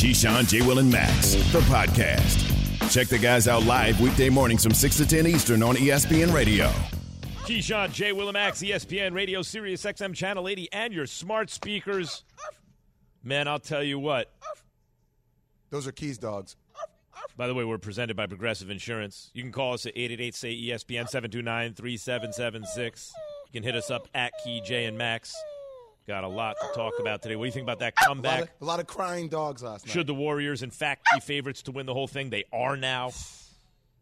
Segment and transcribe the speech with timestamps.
[0.00, 0.62] Keyshawn, J.
[0.62, 2.90] Will, and Max, the podcast.
[2.90, 6.68] Check the guys out live weekday mornings from 6 to 10 Eastern on ESPN Radio.
[7.44, 8.12] Keyshawn, J.
[8.12, 12.24] Will, and Max, ESPN Radio, Sirius XM Channel 80, and your smart speakers.
[13.22, 14.32] Man, I'll tell you what.
[15.68, 16.56] Those are Keys dogs.
[17.36, 19.30] By the way, we're presented by Progressive Insurance.
[19.34, 23.12] You can call us at 888 say ESPN 729 3776.
[23.52, 25.34] You can hit us up at Key J and Max.
[26.10, 27.36] Got a lot to talk about today.
[27.36, 28.42] What do you think about that A lot, comeback?
[28.42, 29.92] of, a lot of crying dogs last night.
[29.92, 32.30] Should the Warriors, in fact, be favorites to win the whole thing?
[32.30, 33.12] They are now.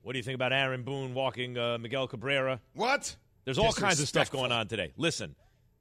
[0.01, 2.61] What do you think about Aaron Boone walking uh, Miguel Cabrera?
[2.73, 3.15] what?
[3.45, 4.95] There's all kinds of stuff going on today.
[4.97, 5.34] Listen,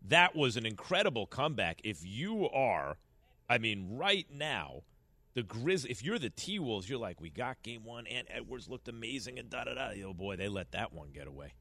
[0.09, 1.79] that was an incredible comeback.
[1.85, 2.97] If you are,
[3.49, 4.81] I mean, right now,
[5.33, 8.67] the Grizz, if you're the T Wolves, you're like, we got game one, and Edwards
[8.67, 9.91] looked amazing, and da da da.
[10.05, 11.53] Oh boy, they let that one get away.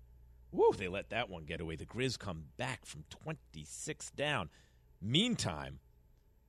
[0.57, 1.77] Woo, they let that one get away.
[1.77, 4.49] The Grizz come back from 26 down.
[5.03, 5.81] Meantime,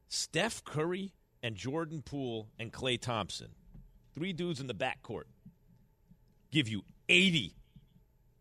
[0.08, 3.50] Steph Curry and Jordan Poole and Klay Thompson,
[4.16, 5.26] three dudes in the backcourt,
[6.52, 7.54] give you 80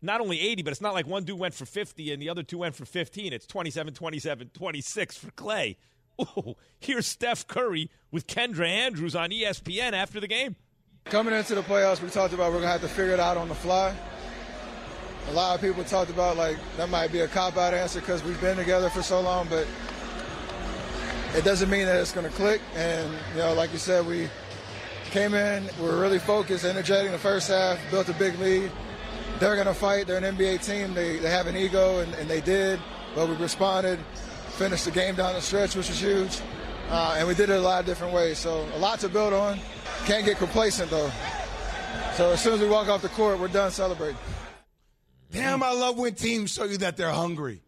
[0.01, 2.43] not only 80, but it's not like one dude went for 50 and the other
[2.43, 3.33] two went for 15.
[3.33, 5.75] It's 27, 27, 26 for Klay.
[6.19, 10.55] Oh, here's Steph Curry with Kendra Andrews on ESPN after the game.
[11.05, 13.47] Coming into the playoffs, we talked about we're gonna have to figure it out on
[13.47, 13.95] the fly.
[15.29, 18.23] A lot of people talked about like that might be a cop out answer because
[18.23, 19.67] we've been together for so long, but
[21.35, 22.61] it doesn't mean that it's gonna click.
[22.75, 24.29] And you know, like you said, we
[25.11, 28.71] came in, we were really focused, energetic in the first half, built a big lead.
[29.39, 30.07] They're gonna fight.
[30.07, 30.93] They're an NBA team.
[30.93, 32.79] They they have an ego, and, and they did.
[33.13, 33.99] But we responded,
[34.57, 36.39] finished the game down the stretch, which was huge.
[36.89, 38.37] Uh, and we did it a lot of different ways.
[38.37, 39.59] So a lot to build on.
[40.05, 41.11] Can't get complacent though.
[42.13, 44.17] So as soon as we walk off the court, we're done celebrating.
[45.31, 47.61] Damn, I love when teams show you that they're hungry.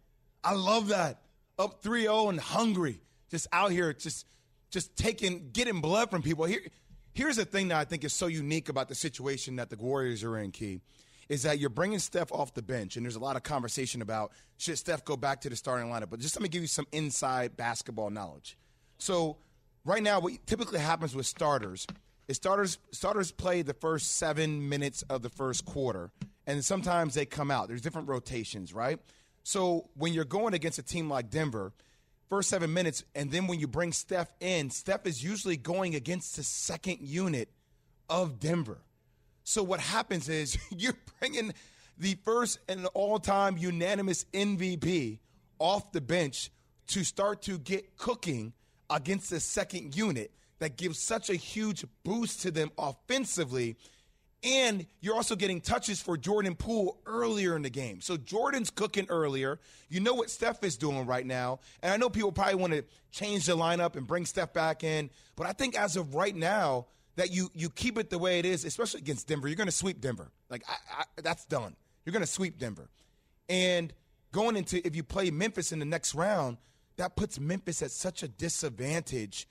[0.43, 1.21] I love that.
[1.57, 3.01] Up 3-0 and hungry.
[3.29, 4.25] Just out here, just
[4.71, 6.45] just taking getting blood from people.
[6.45, 6.61] Here,
[7.13, 10.23] here's the thing that I think is so unique about the situation that the Warriors
[10.23, 10.81] are in, Key,
[11.27, 14.31] is that you're bringing Steph off the bench, and there's a lot of conversation about
[14.57, 16.09] should Steph go back to the starting lineup.
[16.09, 18.57] But just let me give you some inside basketball knowledge.
[18.97, 19.37] So
[19.85, 21.85] right now, what typically happens with starters
[22.27, 26.11] is starters starters play the first seven minutes of the first quarter,
[26.49, 27.67] and sometimes they come out.
[27.67, 28.99] There's different rotations, right?
[29.43, 31.73] So when you're going against a team like Denver,
[32.27, 36.35] first seven minutes, and then when you bring Steph in, Steph is usually going against
[36.37, 37.49] the second unit
[38.09, 38.79] of Denver.
[39.43, 41.53] So what happens is you're bringing
[41.99, 45.19] the first and all-time unanimous MVP
[45.59, 46.49] off the bench
[46.87, 48.53] to start to get cooking
[48.89, 53.77] against the second unit that gives such a huge boost to them offensively.
[54.41, 57.99] And you're also getting touches for Jordan Poole earlier in the game.
[57.99, 59.59] So Jordan's cooking earlier.
[59.89, 61.59] You know what Steph is doing right now.
[61.83, 65.09] And I know people probably want to change the lineup and bring Steph back in.
[65.35, 66.85] But I think as of right now,
[67.19, 69.49] that you you keep it the way it is, especially against Denver.
[69.49, 70.31] You're going to sweep Denver.
[70.49, 71.75] Like I, I, that's done.
[72.05, 72.87] You're going to sweep Denver.
[73.49, 73.93] And
[74.31, 76.57] going into if you play Memphis in the next round,
[76.95, 79.47] that puts Memphis at such a disadvantage.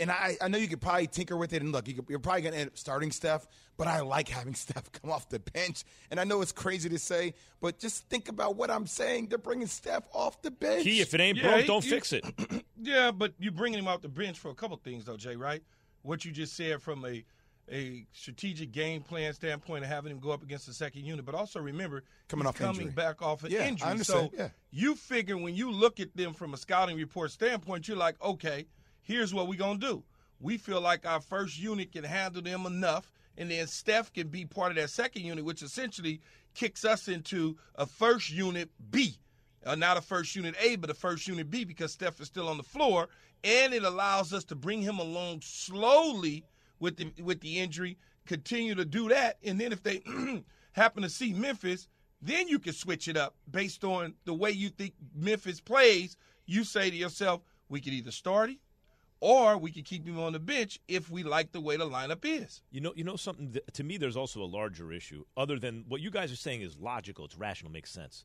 [0.00, 1.62] And I, I know you could probably tinker with it.
[1.62, 3.46] And look, you could, you're probably going to end up starting Steph,
[3.76, 5.84] but I like having Steph come off the bench.
[6.10, 9.26] And I know it's crazy to say, but just think about what I'm saying.
[9.28, 10.84] They're bringing Steph off the bench.
[10.84, 12.24] Key, if it ain't Yeah, broke, he- don't he- fix it.
[12.82, 15.36] Yeah, but you're bringing him off the bench for a couple things, though, Jay.
[15.36, 15.62] Right?
[16.00, 17.22] What you just said from a
[17.70, 21.34] a strategic game plan standpoint of having him go up against the second unit, but
[21.36, 22.94] also remember Coming he's off coming injury.
[22.94, 23.88] back off an Yeah, I injury.
[23.90, 24.48] understand, So yeah.
[24.72, 28.64] you figure when you look at them from a scouting report standpoint, you're like, okay,
[29.02, 30.02] here's what we're gonna do.
[30.40, 34.44] We feel like our first unit can handle them enough, and then Steph can be
[34.44, 36.20] part of that second unit, which essentially
[36.54, 39.16] kicks us into a first unit B.
[39.64, 42.48] Uh, not a first unit A, but a first unit B because Steph is still
[42.48, 43.08] on the floor,
[43.44, 46.44] and it allows us to bring him along slowly
[46.78, 47.98] with the with the injury.
[48.26, 50.02] Continue to do that, and then if they
[50.72, 51.88] happen to see Memphis,
[52.22, 56.16] then you can switch it up based on the way you think Memphis plays.
[56.46, 58.58] You say to yourself, we could either start him,
[59.20, 62.24] or we could keep him on the bench if we like the way the lineup
[62.24, 62.62] is.
[62.70, 63.52] You know, you know something.
[63.52, 65.24] That, to me, there's also a larger issue.
[65.36, 68.24] Other than what you guys are saying is logical, it's rational, makes sense.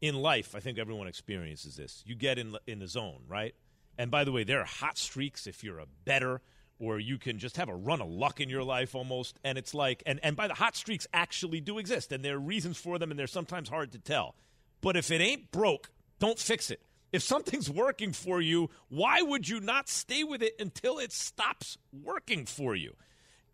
[0.00, 2.02] In life, I think everyone experiences this.
[2.06, 3.54] You get in in the zone, right?
[3.98, 6.40] And by the way, there are hot streaks if you're a better,
[6.78, 9.38] or you can just have a run of luck in your life almost.
[9.44, 12.40] And it's like, and and by the hot streaks actually do exist, and there are
[12.40, 14.36] reasons for them, and they're sometimes hard to tell.
[14.80, 16.82] But if it ain't broke, don't fix it.
[17.12, 21.76] If something's working for you, why would you not stay with it until it stops
[21.92, 22.94] working for you?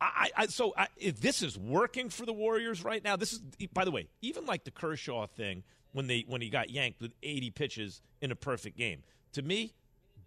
[0.01, 3.41] I, I so I, if this is working for the Warriors right now, this is
[3.73, 7.13] by the way, even like the Kershaw thing when they when he got yanked with
[7.23, 9.03] 80 pitches in a perfect game.
[9.33, 9.75] To me,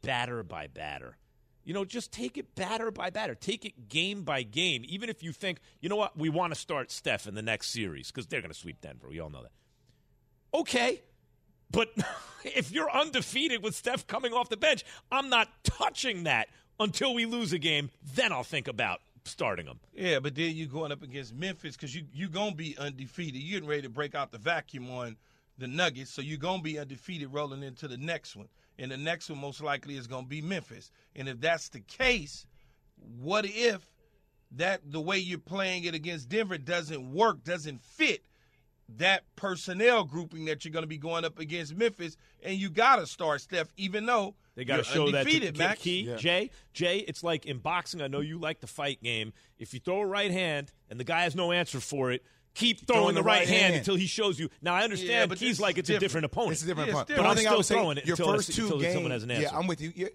[0.01, 1.18] batter by batter.
[1.63, 3.36] You know, just take it batter by batter.
[3.36, 4.84] Take it game by game.
[4.88, 7.69] Even if you think, you know what, we want to start Steph in the next
[7.69, 9.07] series because they're going to sweep Denver.
[9.10, 9.51] We all know that.
[10.57, 11.04] Okay.
[11.71, 11.89] But
[12.44, 17.25] if you're undefeated with Steph coming off the bench, I'm not touching that until we
[17.25, 17.89] lose a game.
[18.15, 19.79] Then I'll think about starting them.
[19.94, 23.41] Yeah, but then you're going up against Memphis because you you gonna be undefeated.
[23.41, 25.18] You're getting ready to break out the vacuum on
[25.57, 28.47] the Nuggets, so you're gonna be undefeated rolling into the next one.
[28.79, 30.91] And the next one most likely is gonna be Memphis.
[31.15, 32.45] And if that's the case,
[33.19, 33.88] what if
[34.53, 38.24] that the way you're playing it against Denver doesn't work, doesn't fit
[38.97, 42.97] that personnel grouping that you're going to be going up against Memphis, and you got
[42.97, 45.79] to start Steph, even though They got to you're show that to undefeated, Key- Mac.
[45.79, 46.49] Key, Jay.
[46.73, 48.01] Jay, it's like in boxing.
[48.01, 49.33] I know you like the fight game.
[49.59, 52.23] If you throw a right hand and the guy has no answer for it,
[52.53, 53.75] keep throwing, throwing the the right, right hand, hand.
[53.75, 54.49] until he shows you.
[54.61, 56.25] Now I understand Yeah, but Key's this like is it's a different different.
[56.25, 56.51] opponent.
[56.53, 57.07] It's a different Yeah, it's part.
[57.07, 57.17] different.
[57.17, 58.63] But I'm one thing I still would say, throwing it your until I first two
[58.63, 59.43] until games, someone has an answer.
[59.43, 59.93] Yeah, I'm with you.
[59.95, 60.09] You-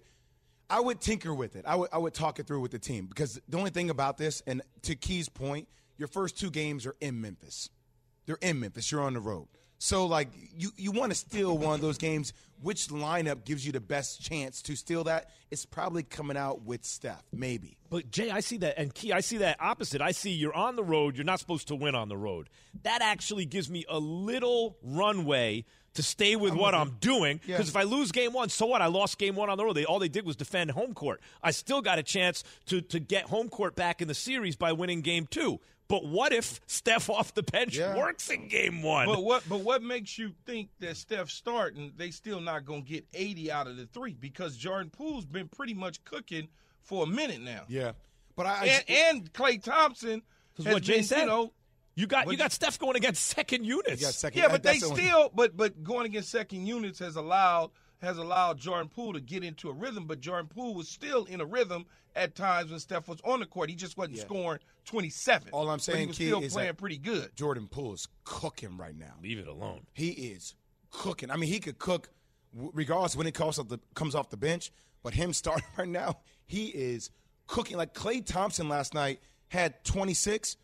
[0.69, 1.63] I would tinker with it.
[1.65, 4.17] I would I would talk it through with the team because the only thing about
[4.17, 7.69] this, and to Key's point, your first two games are in Memphis.
[8.27, 8.91] They're in Memphis.
[8.91, 9.47] You're on the road.
[9.79, 12.33] So like you you want to steal one of those games.
[12.63, 15.29] Which lineup gives you the best chance to steal that?
[15.51, 17.77] It's probably coming out with Steph, maybe.
[17.91, 20.01] But Jay, I see that, and Key, I see that opposite.
[20.01, 21.17] I see you're on the road.
[21.17, 22.49] You're not supposed to win on the road.
[22.81, 27.41] That actually gives me a little runway to stay with what I'm doing.
[27.45, 27.57] Yeah.
[27.57, 28.81] Because if I lose game one, so what?
[28.81, 29.73] I lost game one on the road.
[29.73, 31.21] They, all they did was defend home court.
[31.43, 34.71] I still got a chance to to get home court back in the series by
[34.71, 35.59] winning game two.
[35.89, 37.95] But what if Steph off the bench Yeah.
[37.95, 39.05] works in game one?
[39.07, 43.05] But what but what makes you think that Steph starting, they still not gonna get
[43.13, 44.13] 80 out of the three?
[44.13, 46.49] Because Jordan Poole's been pretty much cooking
[46.81, 47.63] for a minute now.
[47.69, 47.93] Yeah,
[48.35, 48.83] but I, I And,
[49.19, 50.23] and Klay Thompson
[50.57, 51.19] has what Jay been, said.
[51.21, 51.53] you know,
[51.95, 54.01] you got What you you- got Steph going against second units.
[54.01, 54.41] you got second.
[54.41, 58.17] yeah, but they the only- still but but going against second units has allowed has
[58.17, 61.45] allowed Jordan Poole to get into a rhythm, but Jordan Poole was still in a
[61.45, 61.85] rhythm
[62.17, 63.69] at times when Steph was on the court.
[63.69, 64.23] He just wasn't Yeah.
[64.23, 65.49] scoring 27.
[65.53, 67.35] All I'm but saying, he was Key, still is playing that- pretty good.
[67.35, 69.13] Jordan Poole is cooking right now.
[69.21, 69.85] Leave it alone.
[69.93, 70.55] He is
[70.89, 71.29] cooking.
[71.31, 72.09] I mean, he could cook
[72.53, 74.71] regardless when it comes off the comes off the bench.
[75.03, 77.11] But him starting right now, he is
[77.45, 77.77] cooking.
[77.77, 80.57] Like Klay Thompson last night had 26,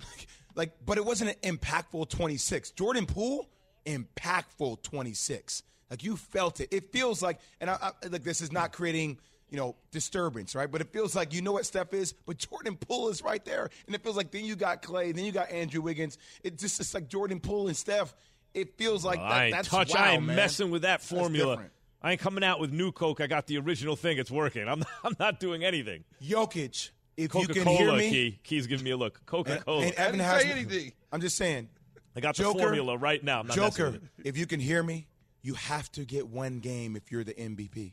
[0.54, 2.72] like, but it wasn't an impactful 26.
[2.72, 3.48] Jordan Poole,
[3.86, 5.62] impactful 26.
[5.90, 6.68] Like you felt it.
[6.72, 9.18] It feels like, and I, I like this is not creating.
[9.50, 10.70] You know, disturbance, right?
[10.70, 13.70] But it feels like you know what Steph is, but Jordan Poole is right there.
[13.86, 16.18] And it feels like then you got Klay, then you got Andrew Wiggins.
[16.42, 18.14] It just it's like Jordan Poole and Steph.
[18.54, 19.94] It feels like that, I ain't that's touch.
[19.94, 20.34] wow, I ain't man.
[20.34, 21.62] messing with that formula.
[22.02, 23.20] I ain't coming out with new Coke.
[23.20, 24.18] I got the original thing.
[24.18, 24.68] It's working.
[24.68, 26.04] I'm not, I'm not doing anything.
[26.22, 28.38] Jokic, if Coca you can hear me, Key.
[28.42, 29.24] Key's giving me a look.
[29.26, 29.84] Coca and, Cola.
[29.84, 30.92] and Evan I has didn't say anything.
[31.12, 31.68] I'm just saying,
[32.14, 33.40] I got the formula right now.
[33.40, 35.06] I'm not Joker, with if you can hear me,
[35.42, 37.92] you have to get one game if you're the MVP.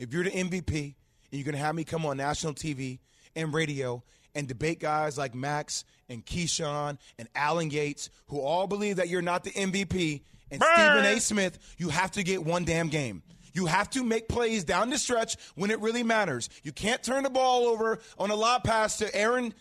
[0.00, 0.94] If you're the MVP and
[1.30, 2.98] you're going to have me come on national TV
[3.36, 4.02] and radio
[4.34, 9.20] and debate guys like Max and Keyshawn and Alan Yates, who all believe that you're
[9.20, 11.20] not the MVP, and Stephen A.
[11.20, 13.22] Smith, you have to get one damn game.
[13.52, 16.48] You have to make plays down the stretch when it really matters.
[16.62, 19.52] You can't turn the ball over on a lob pass to Aaron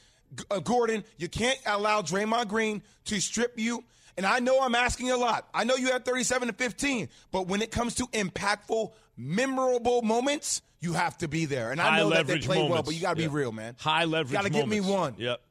[0.49, 1.03] uh, Gordon.
[1.17, 3.83] You can't allow Draymond Green to strip you.
[4.15, 5.47] And I know I'm asking a lot.
[5.53, 10.61] I know you had 37 to 15, but when it comes to impactful, memorable moments,
[10.79, 11.71] you have to be there.
[11.71, 13.27] And I High know that they leverage play well, but you got to Yeah.
[13.27, 13.75] be real, man.
[13.77, 14.31] High leverage.
[14.31, 15.15] You Got to give me one.
[15.17, 15.41] Yep.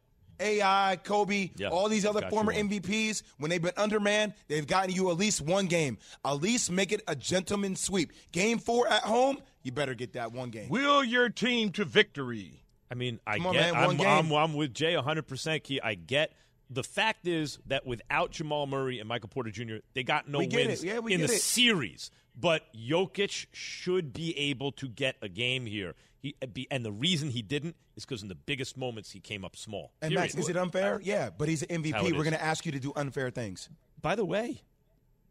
[0.41, 2.53] AI, Kobe, Yeah, all these other got former.
[2.53, 5.99] MVPs, when they've been undermanned, they've gotten you at least one game.
[6.25, 8.13] At least make it a gentleman's sweep.
[8.31, 10.69] Game four at home, you better get that one game.
[10.69, 12.63] Will your team to victory?
[12.91, 13.75] I mean, I on, get.
[13.75, 14.01] Man, I'm.
[14.01, 15.63] I'm, I'm with Jay 100%.
[15.65, 15.81] Key.
[15.83, 16.33] I get.
[16.71, 20.85] The fact is that without Jamal Murray and Michael Porter Jr., they got no wins.
[20.85, 21.41] Yeah, in the it.
[21.43, 22.11] series.
[22.41, 25.95] But Jokic should be able to get a game here.
[26.21, 29.45] He, uh, and the reason he didn't is because in the biggest moments he came
[29.45, 29.93] up small.
[30.03, 31.01] and Max, is it unfair?
[31.03, 32.03] Yeah, but he's an MVP.
[32.13, 33.69] We're going to ask you to do unfair things.
[34.01, 34.63] By the way,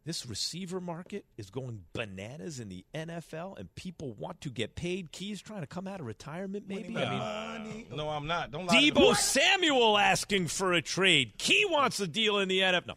[0.06, 5.12] this receiver market is going bananas in the NFL, and people want to get paid.
[5.12, 6.96] Keys trying to come out of retirement, maybe.
[6.98, 8.52] I mean, No, I'm not.
[8.52, 9.16] Don't lie to Deebo me.
[9.16, 11.34] Samuel asking for a trade.
[11.38, 12.88] Key wants a deal in the NFL.
[12.88, 12.94] No,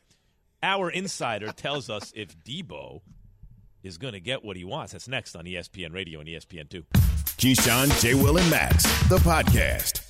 [0.62, 3.00] our insider tells us if Deebo
[3.82, 4.92] is going to get what he wants.
[4.92, 6.84] That's next on ESPN Radio and ESPN Two.
[6.92, 8.14] Keyshawn, J.
[8.14, 10.09] Will, and Max, the podcast.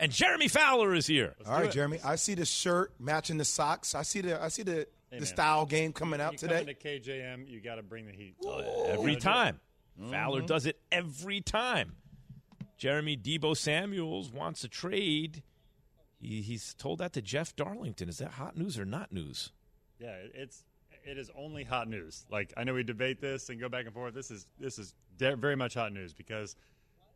[0.00, 1.34] And Jeremy Fowler is here.
[1.46, 1.98] All right, Jeremy.
[2.04, 3.94] I see the shirt matching the socks.
[3.94, 6.60] I see the I see the the style game coming out you today.
[6.60, 8.36] Come into KJM, you got to bring the heat.
[8.86, 9.60] every time.
[10.00, 10.12] Mm-hmm.
[10.12, 11.96] Fowler does it every time.
[12.76, 15.42] Jeremy Deebo Samuels wants a trade.
[16.20, 18.08] He, he's told that to Jeff Darlington.
[18.08, 19.50] Is that hot news or not news?
[19.98, 20.64] Yeah, it's
[21.04, 22.24] it is only hot news.
[22.30, 24.14] Like I know we debate this and go back and forth.
[24.14, 26.54] This is this is de- very much hot news because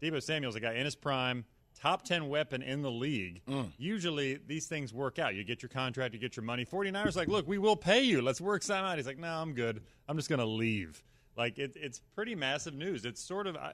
[0.03, 1.45] Deebo Samuel's a guy in his prime,
[1.83, 3.43] top 10 weapon in the league.
[3.49, 3.73] Mm.
[3.77, 5.35] Usually these things work out.
[5.35, 6.65] You get your contract, you get your money.
[6.65, 8.23] 49ers like, "Look, we will pay you.
[8.23, 9.83] Let's work something out." He's like, "No, I'm good.
[10.09, 11.03] I'm just going to leave."
[11.37, 13.05] Like it, it's pretty massive news.
[13.05, 13.73] It's sort of I,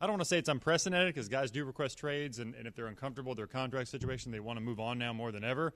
[0.00, 2.76] I don't want to say it's unprecedented because guys do request trades, and, and if
[2.76, 5.74] they're uncomfortable with their contract situation, they want to move on now more than ever.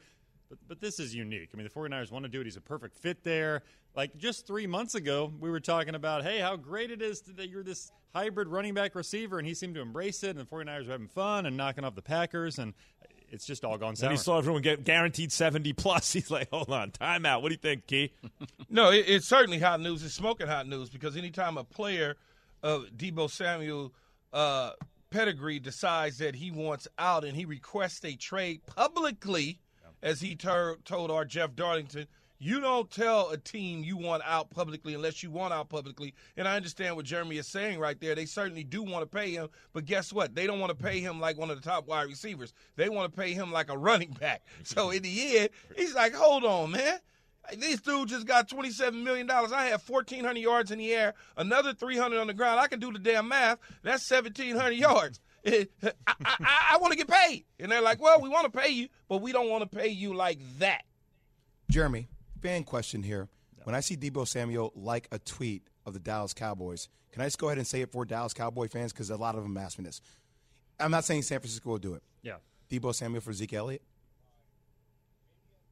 [0.53, 1.49] But, but this is unique.
[1.55, 2.45] I mean, the 49ers want to do it.
[2.45, 3.63] He's a perfect fit there.
[3.97, 7.49] Like just three months ago, we were talking about, hey, how great it is that
[7.49, 10.85] you're this hybrid running back receiver, and he seemed to embrace it, and the 49ers
[10.85, 12.75] were having fun and knocking off the Packers, and
[13.31, 14.11] it's just all gone sour.
[14.11, 17.41] When he saw everyone get guaranteed 70 plus, he's like, hold on, timeout.
[17.41, 18.13] What do you think, Key?
[18.69, 20.03] No, it, it's certainly hot news.
[20.03, 22.17] It's smoking hot news because anytime a player
[22.63, 23.93] of Deebo Samuel
[24.33, 24.73] uh,
[25.11, 29.59] pedigree decides that he wants out and he requests a trade publicly,
[30.03, 32.07] as he ter- told our Jeff Darlington,
[32.39, 36.13] you don't tell a team you want out publicly unless you want out publicly.
[36.37, 38.17] And I understand what Jeremy is saying right there.
[38.17, 40.35] They certainly do want to pay him, but guess what?
[40.35, 42.53] They don't want to pay him like one of the top wide receivers.
[42.75, 44.43] They want to pay him like a running back.
[44.65, 46.99] So in the end, he's like, hold on, man.
[47.57, 49.31] This dude just got $27 million.
[49.31, 52.59] I have 1,400 yards in the air, another 300 on the ground.
[52.59, 53.59] I can do the damn math.
[53.83, 55.21] That's 1,700 yards.
[55.47, 57.45] I, I, I, I want to get paid.
[57.59, 59.89] And they're like, well, we want to pay you, but we don't want to pay
[59.89, 60.83] you like that.
[61.71, 62.09] Jeremy,
[62.41, 63.29] fan question here.
[63.65, 67.39] When I see Deebo Samuel like a tweet of the Dallas Cowboys, can I just
[67.39, 68.93] go ahead and say it for Dallas Cowboy fans?
[68.93, 70.01] Because a lot of them ask me this.
[70.81, 72.03] I'm not saying San Francisco will do it.
[72.23, 72.37] yeah.
[72.71, 73.83] Deebo Samuel for Zeke Elliott?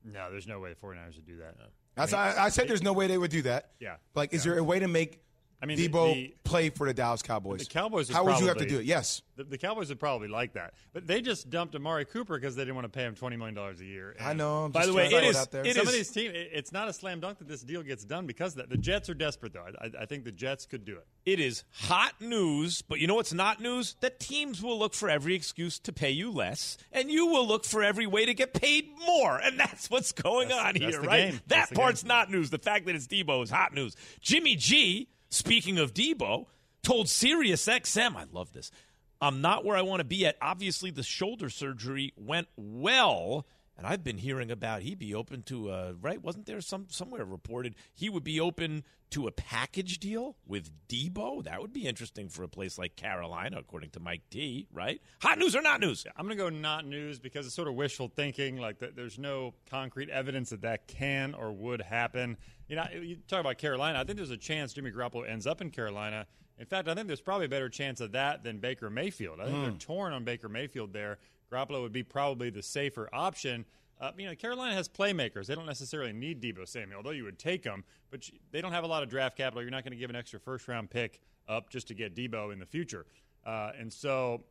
[0.04, 1.54] No, there's no way the 49ers would do that.
[1.94, 3.70] That's, I, I said there's no way they would do that.
[3.80, 3.96] Yeah.
[4.14, 4.52] Like, is Yeah.
[4.52, 5.20] there a way to make
[5.62, 7.60] I mean, Deebo the- play for the Dallas Cowboys?
[7.60, 8.86] The Cowboys would How would you have to do it?
[8.86, 9.20] Yes.
[9.36, 12.62] The, the Cowboys would probably like that, but they just dumped Amari Cooper because they
[12.62, 14.14] didn't want to pay him twenty million dollars a year.
[14.20, 14.64] I And know.
[14.64, 15.66] I'm By just the way, trying to it throw out there.
[15.66, 17.82] it Some is- of these teams, it- it's not a slam dunk that this deal
[17.82, 18.68] gets done because of that.
[18.70, 19.64] The Jets are desperate, though.
[19.80, 21.06] I, I, I think the Jets could do it.
[21.24, 23.96] It is hot news, but you know what's not news?
[24.00, 27.64] That teams will look for every excuse to pay you less, and you will look
[27.64, 29.38] for every way to get paid more.
[29.38, 31.30] And that's what's going That's- on that's here, the right?
[31.32, 31.40] game.
[31.46, 32.08] That's That the part's game.
[32.08, 32.50] not news.
[32.50, 33.96] The fact that it's Deebo is hot news.
[34.20, 36.46] Jimmy G, speaking of Deebo,
[36.82, 38.70] told Sirius XM, I love this.
[39.20, 40.37] I'm not where I want to be at.
[40.40, 43.46] Obviously, the shoulder surgery went well.
[43.76, 46.22] And I've been hearing about he'd be open to a right.
[46.22, 51.44] Wasn't there some somewhere reported he would be open to a package deal with Deebo?
[51.44, 54.66] That would be interesting for a place like Carolina, according to Mike T.
[54.70, 55.00] Right?
[55.22, 56.04] Hot news or not news?
[56.14, 58.58] I'm going to go not news because it's sort of wishful thinking.
[58.58, 62.37] Like there's no concrete evidence that that can or would happen.
[62.70, 63.98] You know, you talk about Carolina.
[63.98, 66.24] I think there's a chance Jimmy Garoppolo ends up in Carolina.
[66.56, 69.40] In fact, I think there's probably a better chance of that than Baker Mayfield.
[69.40, 71.18] I think they're torn on Baker Mayfield there.
[71.50, 73.64] Garoppolo would be probably the safer option.
[74.00, 75.46] Uh, you know, Carolina has playmakers.
[75.46, 78.84] They don't necessarily need Deebo Samuel, although you would take them, but they don't have
[78.84, 79.62] a lot of draft capital.
[79.62, 82.52] You're not going to give an extra first round pick up just to get Deebo
[82.52, 83.04] in the future.
[83.44, 84.44] Uh, and so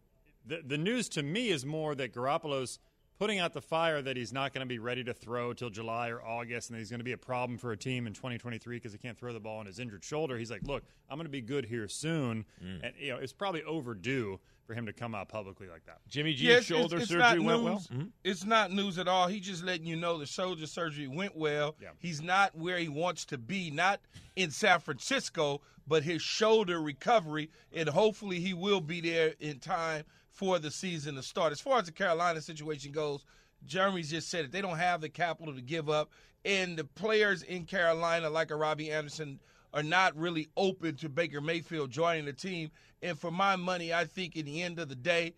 [0.46, 2.80] the, the news to me is more that Garoppolo's
[3.20, 6.10] putting out the fire that he's not going to be ready to throw till July
[6.10, 8.78] or August, and that he's going to be a problem for a team in 2023
[8.78, 10.38] because he can't throw the ball on his injured shoulder.
[10.38, 12.80] He's like, look, I'm going to be good here soon, Mm.
[12.84, 15.98] and you know it's probably overdue for him to come out publicly like that.
[16.08, 17.90] Jimmy G's Yeah, it's- shoulder it's- it's surgery went news.
[17.90, 18.00] well.
[18.00, 18.12] Mhm.
[18.24, 19.28] It's not news at all.
[19.28, 21.76] He's just letting you know the shoulder surgery went well.
[21.82, 21.90] Yeah.
[21.98, 24.00] He's not where he wants to be, not
[24.36, 30.04] in San Francisco, but his shoulder recovery, and hopefully he will be there in time
[30.40, 31.52] for the season to start.
[31.52, 33.26] As far as the Carolina situation goes,
[33.66, 34.54] Jeremy's just said it.
[34.54, 36.12] They don't have the capital to give up,
[36.46, 39.42] and the players in Carolina, like a Robbie Anderson,
[39.74, 42.72] are not really open to Baker Mayfield joining the team.
[43.04, 45.34] And for my money, I think in the end of the day,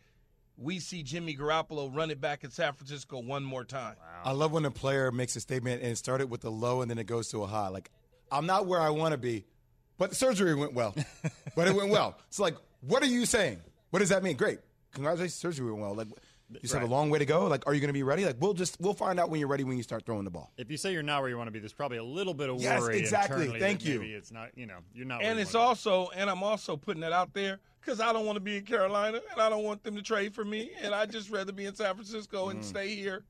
[0.55, 3.95] we see Jimmy Garoppolo run it back in San Francisco one more time.
[4.23, 6.91] I love when a player makes a statement and it started with a low and
[6.91, 7.69] then it goes to a high.
[7.69, 7.89] Like,
[8.31, 9.45] I'm not where I want to be,
[9.97, 10.93] but the surgery went well.
[11.55, 12.19] but it went well.
[12.27, 13.59] It's like, what are you saying?
[13.89, 14.37] What does that mean?
[14.37, 14.59] Great.
[14.93, 15.95] Congratulations, surgery went well.
[15.95, 16.07] Like,
[16.61, 17.47] you still have a long way to go.
[17.47, 18.25] Like, are you going to be ready?
[18.25, 20.51] Like, we'll just we'll find out when you're ready when you start throwing the ball.
[20.57, 22.49] If you say you're not where you want to be, there's probably a little bit
[22.49, 22.99] of Yes, worry.
[22.99, 23.37] exactly.
[23.43, 23.99] internally Thank you.
[23.99, 24.49] Maybe it's not.
[24.55, 25.21] You know, you're not.
[25.21, 25.69] where And you it's wanna be.
[25.69, 28.65] also, and I'm also putting that out there because I don't want to be in
[28.65, 30.71] Carolina and I don't want them to trade for me.
[30.81, 32.51] And I just rather be in San Francisco Mm.
[32.51, 33.23] and stay here.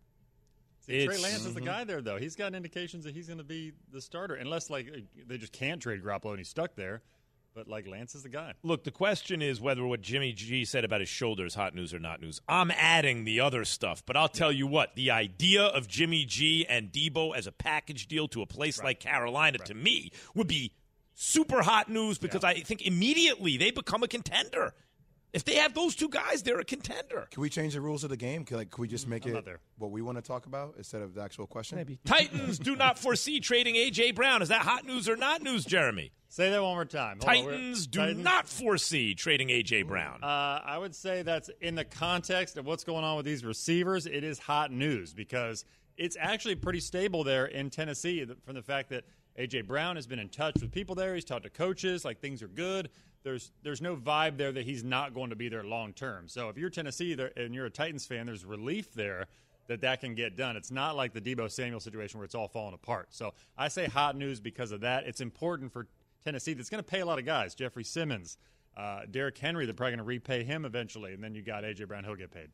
[0.79, 2.17] See, Trey It's- Lance is the guy there, though.
[2.17, 4.91] He's got indications that he's going to be the starter, unless like
[5.27, 7.03] they just can't trade Garoppolo and he's stuck there.
[7.53, 8.53] But like Lance is the guy.
[8.63, 11.93] Look, the question is whether what Jimmy G said about his shoulder is hot news
[11.93, 12.41] or not news.
[12.47, 16.65] I'm adding the other stuff, but I'll tell you what: the idea of Jimmy G
[16.67, 20.71] and Deebo as a package deal to a place like Carolina to me would be
[21.13, 24.73] super hot news because I think immediately they become a contender.
[25.33, 27.27] If they have those two guys, they're a contender.
[27.31, 28.43] Can we change the rules of the game?
[28.43, 29.47] Can, like, can we just make I'm it
[29.77, 31.77] what we want to talk about instead of the actual question?
[31.77, 31.99] Maybe.
[32.05, 34.41] Titans do not foresee trading AJ Brown.
[34.41, 36.11] Is that hot news or not news, Jeremy?
[36.27, 37.19] Say that one more time.
[37.21, 40.21] Hold on, Titans do Titans- not foresee trading AJ Brown.
[40.23, 44.05] Uh, I would say that's in the context of what's going on with these receivers.
[44.05, 45.63] It is hot news because
[45.97, 49.03] it's actually pretty stable there in Tennessee from the fact that
[49.37, 51.15] AJ Brown has been in touch with people there.
[51.15, 52.89] He's talked to coaches, like things are good.
[53.23, 56.27] There's there's no vibe there that he's not going to be there long term.
[56.27, 59.27] So if you're Tennessee and you're a Titans fan, there's relief there
[59.67, 60.57] that that can get done.
[60.57, 63.07] It's not like the Deebo Samuel situation where it's all falling apart.
[63.11, 65.05] So I say hot news because of that.
[65.05, 65.87] It's important for
[66.23, 67.55] Tennessee that's going to pay a lot of guys.
[67.55, 68.37] Jeffrey Simmons,
[68.75, 71.87] uh, Derrick Henry, they're probably going to repay him eventually, and then you got AJ
[71.87, 72.49] Brown, he'll get paid.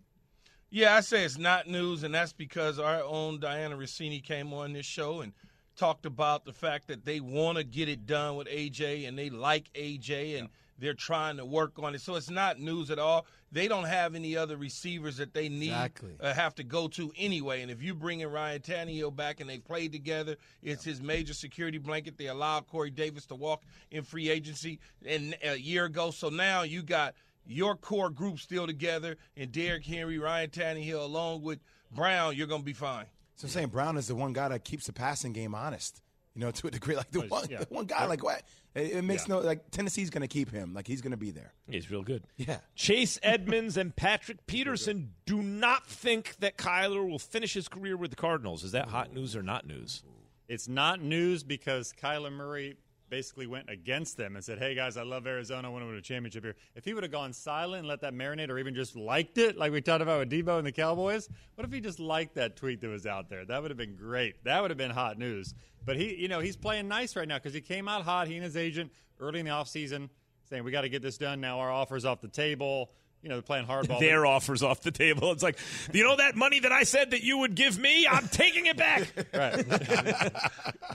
[0.70, 4.74] Yeah, I say it's not news, and that's because our own Dianna Russini came on
[4.74, 5.32] this show and
[5.78, 9.30] talked about the fact that they want to get it done with AJ and they
[9.30, 12.02] like AJ and they're trying to work on it.
[12.02, 13.26] So it's not news at all.
[13.52, 16.16] They don't have any other receivers that they need Exactly.
[16.20, 17.62] uh, have to go to anyway.
[17.62, 21.34] And if you bring in Ryan Tannehill back and they played together, it's his major
[21.34, 22.18] security blanket.
[22.18, 26.12] They allowed Corey Davis to walk in free agency and a year ago.
[26.12, 31.44] So now you got your core group still together, and Derrick Henry, Ryan Tannehill, along
[31.44, 31.60] with
[31.92, 33.06] Brown, you're going to be fine.
[33.38, 36.02] So I'm saying Brown is the one guy that keeps the passing game honest.
[36.36, 37.60] You know, to a degree, like the Well, one, yeah.
[37.60, 38.44] the one guy, like what?
[38.76, 39.36] It, it makes Yeah.
[39.36, 40.74] no like Tennessee's going to keep him.
[40.74, 41.54] Like he's going to be there.
[41.70, 42.24] He's real good.
[42.36, 42.58] Yeah.
[42.76, 48.12] Chase Edmonds and Patrick Peterson do not think that Kyler will finish his career with
[48.12, 48.64] the Cardinals.
[48.64, 50.04] Is that hot news or not news?
[50.48, 52.78] It's not news because Kyler Murray
[53.10, 55.68] basically went against them and said, "Hey guys, I love Arizona.
[55.68, 58.02] I want to win a championship here." If he would have gone silent and let
[58.02, 60.72] that marinate, or even just liked it, like we talked about with Deebo and the
[60.72, 63.46] Cowboys, what if he just liked that tweet that was out there?
[63.46, 64.44] That would have been great.
[64.44, 65.54] That would have been hot news.
[65.86, 68.28] But he, you know, he's playing nice right now because he came out hot.
[68.28, 70.10] He and his agent early in the offseason
[70.50, 71.60] saying, "We got to get this done now.
[71.60, 72.92] Our offer's off the table."
[73.28, 74.00] You know, they're playing hardball.
[74.00, 75.34] Their offers off the table.
[75.34, 75.58] It's like,
[75.92, 78.08] you know that money that I said that you would give me?
[78.08, 79.06] I'm taking it back.
[79.34, 80.32] right.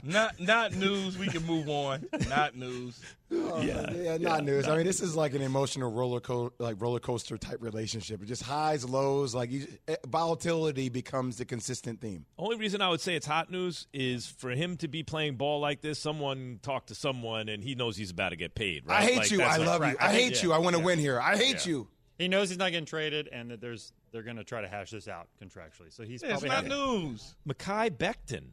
[0.03, 1.15] Not not news.
[1.15, 2.07] We can move on.
[2.27, 2.99] Not news.
[3.29, 4.67] yeah, yeah, not news.
[4.67, 8.21] I mean, this is like an emotional roller co- like roller coaster type relationship.
[8.21, 9.33] It just highs, lows.
[9.35, 12.25] Like you, eh, volatility becomes the consistent theme.
[12.37, 15.59] Only reason I would say it's hot news is for him to be playing ball
[15.59, 15.99] like this.
[15.99, 18.87] Someone talked to someone, and he knows he's about to get paid.
[18.87, 18.99] Right?
[19.01, 19.41] I hate Like, you.
[19.43, 19.87] I like- love you.
[19.87, 19.97] right.
[19.99, 20.53] I, I hate think- you.
[20.53, 20.85] I want to Yeah.
[20.85, 21.19] win here.
[21.19, 21.71] I hate Yeah.
[21.71, 21.87] you.
[22.17, 24.91] He knows he's not getting traded, and that there's they're going to try to hash
[24.91, 25.91] this out contractually.
[25.91, 27.01] So he's Yeah, it's probably not happy.
[27.09, 27.35] news.
[27.47, 28.43] Mekhi Becton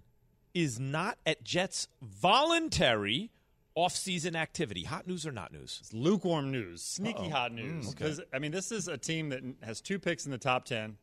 [0.54, 3.30] is not at Jets' voluntary
[3.74, 4.84] off-season activity.
[4.84, 5.78] Hot news or not news?
[5.80, 7.86] It's lukewarm news, sneaky hot news.
[7.86, 10.64] Mm, because I mean, this is a team that has two picks in the top
[10.64, 10.96] ten.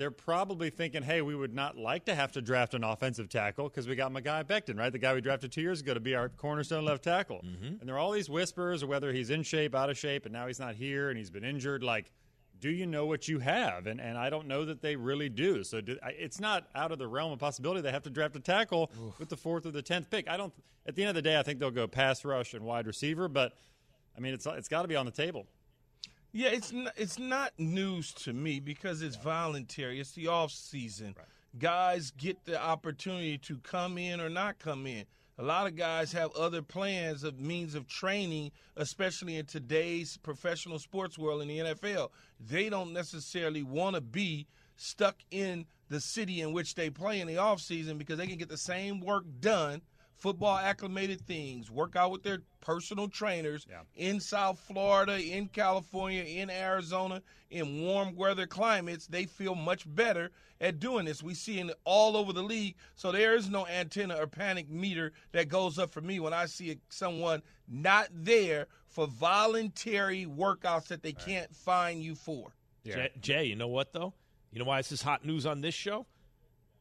[0.00, 3.68] They're probably thinking, "Hey, we would not like to have to draft an offensive tackle
[3.68, 4.90] because we got Mekhi Becton, right?
[4.90, 7.66] The guy we drafted two years ago to be our cornerstone left tackle." Mm-hmm.
[7.66, 10.32] And there are all these whispers of whether he's in shape, out of shape, and
[10.32, 11.82] now he's not here and he's been injured.
[11.82, 12.12] Like,
[12.60, 13.86] do you know what you have?
[13.86, 15.62] And and I don't know that they really do.
[15.64, 18.40] So do, it's not out of the realm of possibility they have to draft a
[18.40, 20.30] tackle with the fourth or the tenth pick.
[20.30, 20.54] I don't.
[20.86, 23.28] At the end of the day, I think they'll go pass rush and wide receiver.
[23.28, 23.52] But
[24.16, 25.46] I mean, it's it's got to be on the table.
[26.32, 29.98] Yeah, it's not, it's not news to me because it's voluntary.
[29.98, 31.16] It's the off season.
[31.58, 35.04] Guys get the opportunity to come in or not come in.
[35.38, 40.78] A lot of guys have other plans of means of training, especially in today's professional
[40.78, 42.10] sports world in the NFL.
[42.38, 47.26] They don't necessarily want to be stuck in the city in which they play in
[47.26, 49.82] the off season because they can get the same work done
[50.20, 53.82] football acclimated things, work out with their personal trainers Yeah.
[53.96, 60.30] in South Florida, in California, in Arizona, in warm weather climates, they feel much better
[60.60, 61.22] at doing this.
[61.22, 65.12] We see it all over the league, so there is no antenna or panic meter
[65.32, 71.02] that goes up for me when I see someone not there for voluntary workouts that
[71.02, 72.52] they can't find you for.
[72.84, 74.12] Jay, Jay, you know what though?
[74.52, 76.06] You know why this is hot news on this show?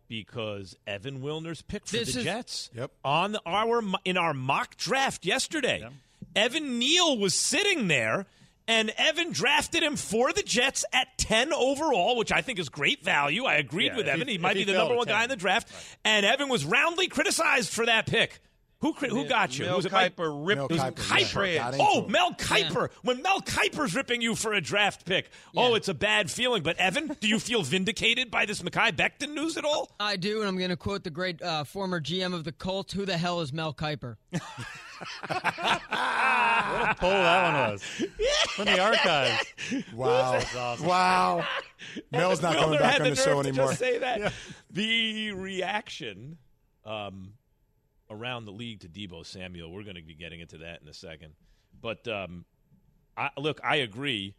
[0.09, 2.69] Because Evan Wilner's pick for This the is- Jets.
[2.75, 2.91] Yep.
[3.05, 5.87] On our in our mock draft yesterday,
[6.35, 8.25] Evan Neal was sitting there,
[8.67, 13.03] and Evan drafted him for the Jets at ten overall, which I think is great
[13.03, 13.45] value.
[13.45, 15.23] I agreed Yeah, with Evan; he- he, might he be the number to one guy
[15.23, 15.71] in the draft.
[16.03, 18.41] And Evan was roundly criticized for that pick.
[18.81, 19.65] Who who got you?
[19.65, 21.25] Mel was Kiper ripped Mel his Kiper, yeah.
[21.25, 21.57] shreds.
[21.57, 22.07] Got into Oh.
[22.07, 22.89] Mel Kiper.
[23.01, 26.63] When Mel Kiper's ripping you for a draft pick, oh, it's a bad feeling.
[26.63, 29.91] But Evan, do you feel vindicated by this Mekhi Becton news at all?
[29.99, 32.93] I do, and I'm going to quote the great uh, former GM of the Colts.
[32.93, 34.15] Who the hell is Mel Kiper?
[35.29, 37.83] What a poll that one was
[38.49, 39.45] from the archives.
[39.93, 40.41] Wow.
[40.81, 41.45] Wow.
[42.11, 43.67] Mel's not coming Wilner back had on the the show nerve to anymore.
[43.67, 44.33] just say that.
[44.71, 46.37] The reaction
[46.85, 47.33] um,
[48.09, 50.93] around the league to Deebo Samuel, we're going to be getting into that in a
[50.93, 51.33] second.
[51.81, 52.45] But um,
[53.15, 54.35] I, look, I agree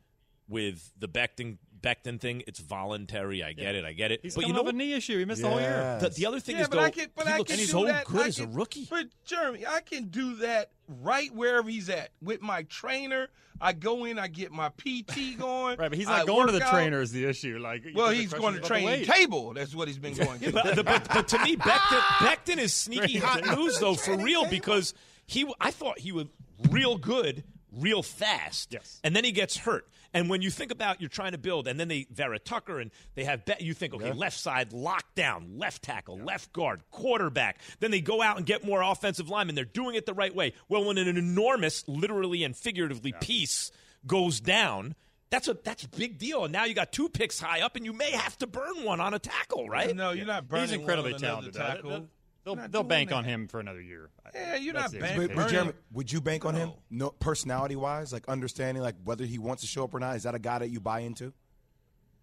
[0.50, 2.42] with the Becton Becton thing.
[2.46, 3.42] It's voluntary.
[3.42, 3.86] I get it.
[3.86, 4.20] I get it.
[4.22, 5.18] He's but you coming know off a knee issue.
[5.18, 5.96] He missed the whole year.
[6.00, 7.66] The, the other thing Yeah, is but though, I can, but he I looks can
[7.66, 8.04] so that.
[8.04, 8.86] good I as a rookie.
[8.90, 13.28] But Jeremy, I can do that right wherever he's at with my trainer.
[13.62, 15.78] I go in, I get my PT going.
[15.78, 16.70] Right, but he's I not going to the out.
[16.72, 17.58] trainer is the issue.
[17.58, 19.54] Like, Well, he's going to about the table.
[19.54, 20.52] That's what he's been going to.
[20.52, 24.92] but, but, but to me, Becton, Becton is sneaky hot news though for real because
[25.26, 25.50] he.
[25.60, 26.26] I thought he was
[26.70, 28.72] real good, real fast.
[28.72, 29.00] Yes.
[29.04, 29.86] And then he gets hurt.
[30.12, 32.90] And when you think about you're trying to build, and then they Vera Tucker and
[33.14, 37.60] they have Bet, you think okay, left side lockdown, left tackle, left guard, quarterback.
[37.78, 39.54] Then they go out and get more offensive linemen.
[39.54, 40.54] They're doing it the right way.
[40.68, 43.70] Well, when an enormous, literally and figuratively, piece
[44.06, 44.94] goes down.
[45.30, 47.84] That's a that's a big deal, and now you got two picks high up, and
[47.84, 49.94] you may have to burn one on a tackle, right?
[49.94, 51.54] No, you're not burning He's incredibly one on talented.
[51.54, 51.90] tackle.
[51.90, 52.08] They'll,
[52.44, 53.16] they'll, they'll bank that.
[53.16, 54.10] on him for another year.
[54.34, 55.26] Yeah, you're That's not banking.
[55.28, 56.68] But, but Jeremy, would you bank on him?
[56.90, 57.06] No.
[57.06, 60.16] No, personality wise, like understanding like whether he wants to show up or not.
[60.16, 61.32] Is that a guy that you buy into?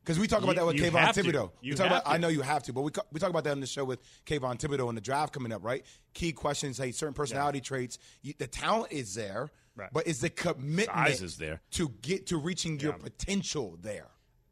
[0.03, 1.08] Because we talk about You- that with you Kayvon.
[1.13, 1.51] Thibodeau.
[1.62, 3.43] You we talk have about, I know you have to, but we we talk about
[3.43, 5.86] that on the show with Kayvon Thibodeaux and the draft coming up, right?
[6.13, 7.97] Key questions, hey, certain personality traits.
[8.21, 9.89] You, the talent is there, Right.
[9.91, 11.62] but is the commitment Size is there.
[11.71, 14.08] to get to reaching your potential there?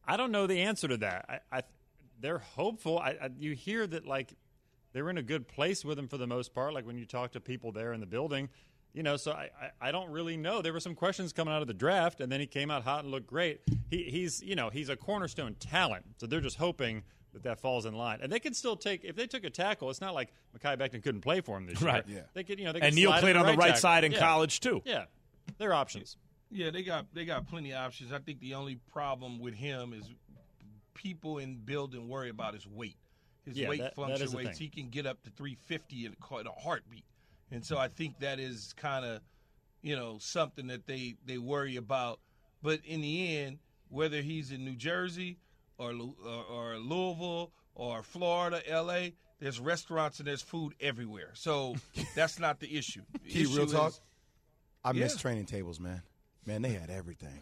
[0.06, 1.42] I don't know the answer to that.
[1.52, 1.64] I, I
[2.20, 3.00] they're hopeful.
[3.00, 4.34] I, I, you hear that like
[4.96, 6.74] they're in a good place with him for the most part.
[6.74, 8.48] Like when you talk to people there in the building,
[8.94, 9.18] you know.
[9.18, 10.62] So I, I, I don't really know.
[10.62, 13.04] There were some questions coming out of the draft, and then he came out hot
[13.04, 13.60] and looked great.
[13.90, 16.06] He, he's you know he's a cornerstone talent.
[16.18, 17.04] So they're just hoping
[17.34, 19.90] that that falls in line, and they can still take if they took a tackle.
[19.90, 21.92] It's not like Mekhi Becton couldn't play for him this year.
[21.92, 22.04] Right.
[22.08, 22.22] Yeah.
[22.34, 23.82] They could you know they could And Neal slide played on the right tackle.
[23.82, 24.20] side in Yeah.
[24.20, 24.82] college too.
[24.86, 25.06] Yeah,
[25.58, 26.16] they're options.
[26.50, 28.14] Yeah, they got they got plenty of options.
[28.14, 30.10] I think the only problem with him is
[30.94, 32.96] people in building worry about his weight.
[33.46, 34.58] His Yeah, weight that- that is fluctuates.
[34.58, 34.70] thing.
[34.72, 37.06] He can get up to 350 in a, in a heartbeat,
[37.52, 39.22] and so I think that is kind of
[39.82, 42.20] you know something that they they worry about.
[42.64, 45.38] But in the end, whether he's in New Jersey
[45.78, 49.14] or or, or Louisville or Florida, L.A.
[49.40, 51.76] There's restaurants and there's food everywhere, so
[52.16, 53.02] that's not the issue.
[53.24, 53.90] The Key, real talk.
[53.92, 54.02] is-
[54.84, 55.20] I miss Yeah.
[55.22, 56.02] training tables, man.
[56.46, 57.42] Man, they had everything.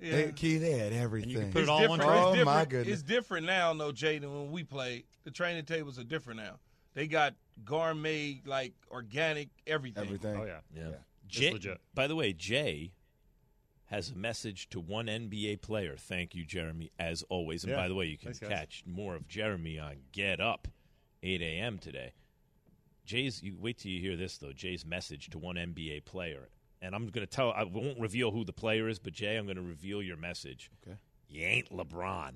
[0.00, 0.10] Yeah.
[0.16, 1.50] They, Key, they had everything.
[1.52, 2.32] put it It's all in one different.
[2.34, 2.40] tray.
[2.42, 2.92] Oh, my goodness.
[3.00, 5.04] It's different now, no, Jay, than when we played.
[5.24, 6.58] The training tables are different now.
[6.94, 10.02] They got gourmet, like organic, everything.
[10.04, 10.36] everything.
[10.36, 10.88] Oh yeah, Yeah.
[11.26, 11.80] It's Jay, legit.
[11.94, 12.92] By the way, Jay
[13.86, 15.96] has a message to one NBA player.
[15.98, 17.64] Thank you, Jeremy, as always.
[17.64, 17.76] And Yeah.
[17.76, 18.48] by the way, you can Thanks, guys.
[18.50, 20.68] catch more of Jeremy on Get Up,
[21.22, 21.78] 8 a.m.
[21.78, 22.12] today.
[23.04, 24.52] Jay's, you wait till you hear this, though.
[24.52, 26.48] Jay's message to one NBA player.
[26.86, 29.44] And I'm going to tell, I won't reveal who the player is, but Jay, I'm
[29.44, 30.70] going to reveal your message.
[30.86, 30.96] Okay.
[31.28, 32.34] You ain't LeBron.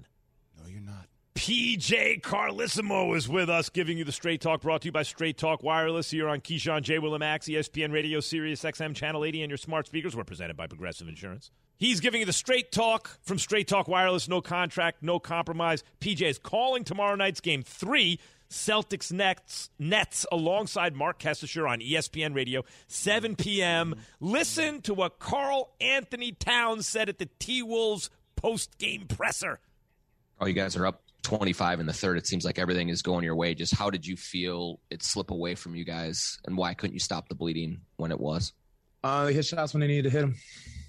[0.58, 1.06] No, you're not.
[1.36, 5.38] PJ Carlesimo is with us, giving you the Straight Talk, brought to you by Straight
[5.38, 6.98] Talk Wireless here on Keyshawn J.
[6.98, 10.16] Willimax, ESPN Radio, Sirius XM Channel 80, and your smart speakers.
[10.16, 11.50] We're presented by Progressive Insurance.
[11.78, 14.28] He's giving you the Straight Talk from Straight Talk Wireless.
[14.28, 15.82] No contract, no compromise.
[16.00, 18.18] PJ is calling tomorrow night's game three.
[18.50, 23.94] Celtics Nets, Nets alongside Marc Kestecher on ESPN Radio, 7 p.m.
[24.20, 29.60] Listen to what Karl-Anthony Towns said at the T Wolves post game presser.
[30.40, 32.18] Oh, you guys are up 25 in the third.
[32.18, 33.54] It seems like everything is going your way.
[33.54, 37.00] Just how did you feel it slip away from you guys, and why couldn't you
[37.00, 38.52] stop the bleeding when it was?
[39.04, 40.34] Uh, they hit shots when they needed to hit them.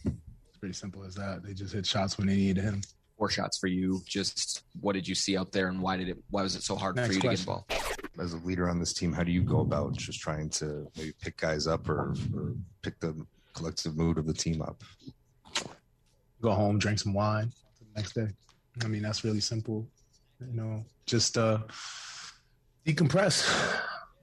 [0.05, 1.43] It's pretty simple as that.
[1.43, 2.81] They just hit shots when they needed to hit them.
[3.21, 4.01] Four shots for you.
[4.07, 6.17] Just what did you see out there, and why did it?
[6.31, 7.45] Why was it so hard Next for you question.
[7.45, 8.19] to get involved?
[8.19, 11.13] As a leader on this team, how do you go about just trying to maybe
[11.21, 13.13] pick guys up or, or pick the
[13.53, 14.83] collective mood of the team up?
[16.41, 18.25] Go home, drink some wine the next day.
[18.83, 19.87] I mean, that's really simple.
[20.39, 21.59] You know, just uh,
[22.87, 23.47] decompress.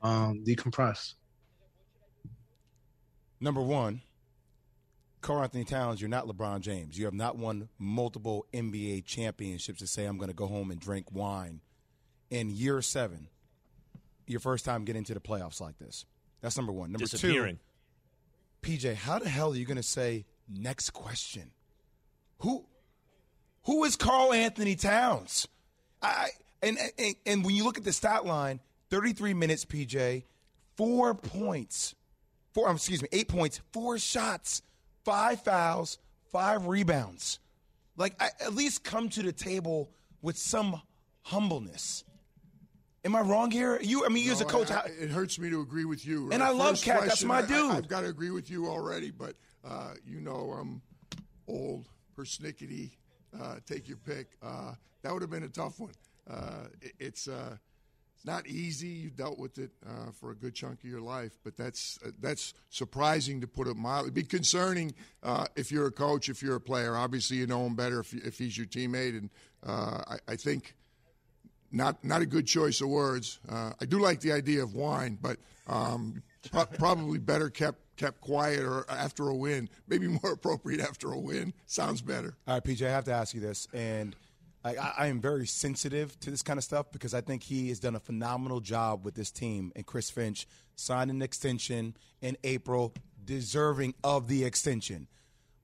[0.03, 1.15] Um, decompress.
[3.41, 4.01] Number one,
[5.21, 6.99] Karl-Anthony Towns, you're not LeBron James.
[6.99, 10.81] You have not won multiple NBA championships to say, I'm going to go home and
[10.81, 11.61] drink wine.
[12.31, 13.29] In year seven,
[14.27, 16.05] your first time getting to the playoffs like this.
[16.41, 16.93] That's number one.
[16.93, 17.57] Number two,
[18.63, 21.51] PJ, how the hell are you going to say next question?
[22.41, 22.67] Who
[23.65, 25.49] who is Karl-Anthony Towns?
[26.03, 26.29] I
[26.63, 30.25] and, and and when you look at the stat line, 33 minutes, PJ,
[30.77, 31.95] four points,
[32.55, 32.69] four.
[32.69, 34.63] um, Excuse me, eight points, four shots,
[35.05, 35.99] five fouls,
[36.33, 37.39] five rebounds.
[37.97, 39.91] Like I, at least come to the table
[40.23, 40.81] with some
[41.23, 42.05] humbleness.
[43.05, 43.79] Am I wrong here?
[43.81, 46.05] You, I mean, you as a coach, I- I- it hurts me to agree with
[46.07, 46.31] you.
[46.31, 46.49] And right?
[46.49, 47.07] I love KAT.
[47.07, 47.71] That's my dude.
[47.71, 49.35] I, have got to agree with you already, but
[49.65, 50.83] uh, you know I'm
[51.47, 52.91] old, persnickety.
[53.41, 54.27] Uh, take your pick.
[54.43, 55.93] Uh, that would have been a tough one.
[56.29, 57.57] Uh, it- it's uh,
[58.19, 58.89] it's not easy.
[58.89, 62.11] You've dealt with it uh, for a good chunk of your life, but that's uh,
[62.19, 64.07] that's surprising to put it mildly.
[64.07, 66.97] It'd be concerning uh, if you're a coach, if you're a player.
[66.97, 69.31] Obviously, you know him better if, if he's your teammate, and
[69.65, 70.75] uh, I, I think
[71.71, 73.39] not not a good choice of words.
[73.49, 75.37] Uh, I do like the idea of wine, but
[75.69, 79.69] um, pro- probably better kept kept quiet or after a win.
[79.87, 81.55] Maybe more appropriate after a win.
[81.67, 82.35] Sounds better.
[82.49, 84.17] All right, PJ, I have to ask you this, and
[84.69, 87.69] I, I, I am very sensitive to this kind of stuff because I think he
[87.69, 89.73] has done a phenomenal job with this team.
[89.75, 95.09] And Chris Finch signed an extension in April, deserving of the extension.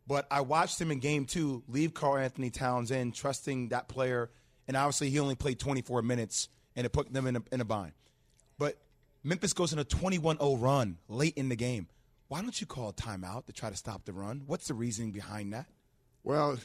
[0.07, 4.31] But I watched him in game two leave Karl-Anthony Towns in, trusting that player,
[4.69, 7.65] and obviously he only played 24 minutes, and it put them in a, in a
[7.65, 7.93] bind.
[8.59, 8.77] But
[9.23, 11.89] Memphis goes on a 21 0 run late in the game.
[12.29, 14.43] Why don't you call a timeout to try to stop the run?
[14.47, 15.67] What's the reasoning behind that?
[16.25, 16.59] Well,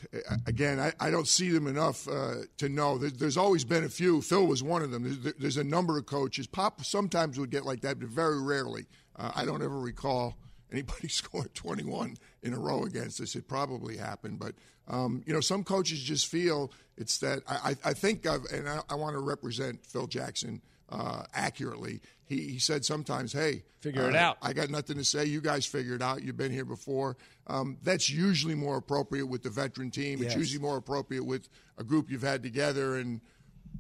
[0.48, 2.98] again, I, I don't see them enough uh, to know.
[2.98, 4.22] There, there's always been a few.
[4.22, 5.04] Phil was one of them.
[5.22, 6.48] There's, there's a number of coaches.
[6.48, 8.86] Pop sometimes would get like that, but very rarely.
[9.18, 10.38] Uh, I don't ever recall
[10.72, 13.36] anybody scoring 21 in a row against us.
[13.36, 14.56] It probably happened, but
[14.88, 17.44] um, you know, some coaches just feel it's that.
[17.46, 22.02] I, I I think, I've, and I, I want to represent Phil Jackson uh, accurately.
[22.26, 24.38] He, he said sometimes, "Hey, Figure it uh, out.
[24.42, 25.26] I got nothing to say.
[25.26, 26.22] You guys figure it out.
[26.22, 27.16] You've been here before.
[27.48, 30.20] Um, that's usually more appropriate with the veteran team.
[30.20, 30.28] Yes.
[30.28, 31.48] It's usually more appropriate with
[31.78, 32.98] a group you've had together.
[32.98, 33.22] And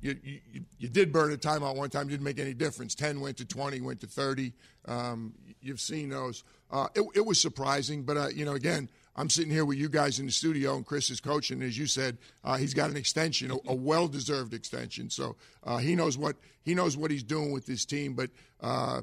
[0.02, 0.39] you, you,
[0.78, 2.08] you did burn a timeout one time.
[2.08, 2.95] Didn't make any difference.
[2.95, 3.82] Ten went to twenty.
[3.82, 4.54] Went to thirty.
[4.86, 6.45] Um, you've seen those.
[6.72, 8.89] Uh, it, it was surprising, but uh, you know, again.
[9.19, 11.62] I'm sitting here with you guys in the studio, and Chris is coaching.
[11.62, 15.10] As you said, uh, he's got an extension, a, a well-deserved extension.
[15.10, 18.13] So uh, he knows what he knows what he's doing with this team.
[18.13, 18.29] But
[18.62, 19.01] uh,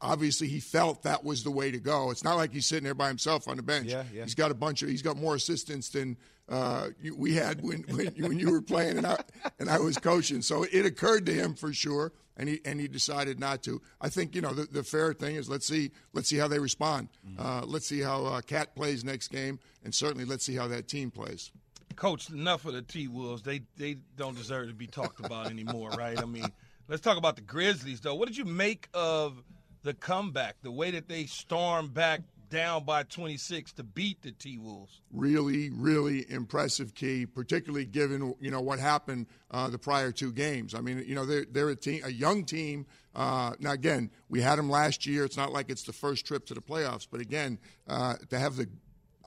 [0.00, 2.10] obviously he felt that was the way to go.
[2.10, 3.88] It's not like he's sitting there by himself on the bench.
[3.88, 4.24] Yeah, yeah.
[4.24, 6.16] He's got a bunch of he's got more assistants than
[6.48, 9.18] uh, we had when, when when you were playing and I
[9.58, 10.42] and I was coaching.
[10.42, 13.80] So it occurred to him for sure, and he and he decided not to.
[14.00, 16.58] I think you know the, the fair thing is let's see let's see how they
[16.58, 17.08] respond.
[17.38, 20.88] Uh, let's see how uh, KAT plays next game, and certainly let's see how that
[20.88, 21.50] team plays.
[21.94, 23.42] Coach, enough of the T Wolves.
[23.42, 26.20] They they don't deserve to be talked about anymore, right?
[26.20, 26.46] I mean,
[26.88, 28.14] let's talk about the Grizzlies, though.
[28.14, 29.42] What did you make of
[29.82, 34.58] the comeback, the way that they stormed back down by 26 to beat the T
[34.58, 35.00] Wolves?
[35.12, 40.74] really, really impressive key, particularly given you know what happened uh, the prior two games.
[40.74, 42.86] I mean, you know they're they're a team, a young team.
[43.14, 45.24] Uh, now again, we had them last year.
[45.24, 47.58] It's not like it's the first trip to the playoffs, but again,
[47.88, 48.68] uh, to have the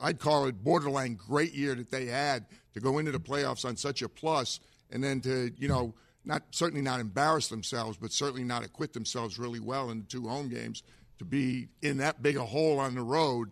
[0.01, 3.75] I'd call it borderline great year that they had to go into the playoffs on
[3.75, 4.59] such a plus,
[4.91, 5.93] and then to you know
[6.25, 10.27] not certainly not embarrass themselves, but certainly not acquit themselves really well in the two
[10.27, 10.83] home games
[11.17, 13.51] to be in that big a hole on the road.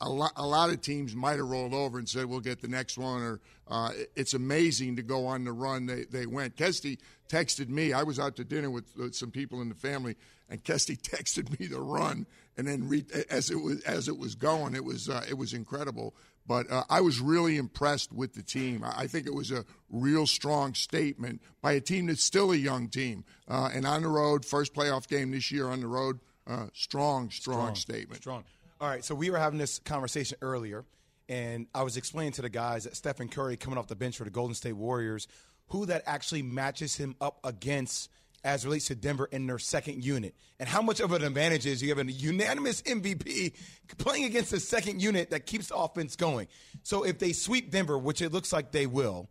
[0.00, 2.68] A lot, a lot of teams might have rolled over and said we'll get the
[2.68, 3.22] next one.
[3.22, 6.56] Or uh, it's amazing to go on the run they they went.
[6.56, 7.92] Kesty texted me.
[7.92, 10.16] I was out to dinner with, with some people in the family,
[10.50, 12.26] and Kesty texted me the run,
[12.56, 15.54] and then re- as it was as it was going, it was uh, it was
[15.54, 16.14] incredible.
[16.48, 18.82] But uh, I was really impressed with the team.
[18.82, 22.88] I, think it was a real strong statement by a team that's still a young
[22.88, 23.24] team.
[23.46, 27.30] Uh, and on the road, first playoff game this year on the road, uh, strong,
[27.30, 28.22] strong, statement.
[28.22, 28.44] Strong.
[28.80, 30.86] All right, so we were having this conversation earlier,
[31.28, 34.24] and I was explaining to the guys that Stephen Curry coming off the bench for
[34.24, 35.28] the Golden State Warriors,
[35.68, 38.08] who that actually matches him up against
[38.48, 41.82] as relates to Denver in their second unit, and how much of an advantage is
[41.82, 43.52] you have a unanimous MVP
[43.98, 46.48] playing against the second unit that keeps the offense going.
[46.82, 49.28] So if they sweep Denver, which it looks like they will,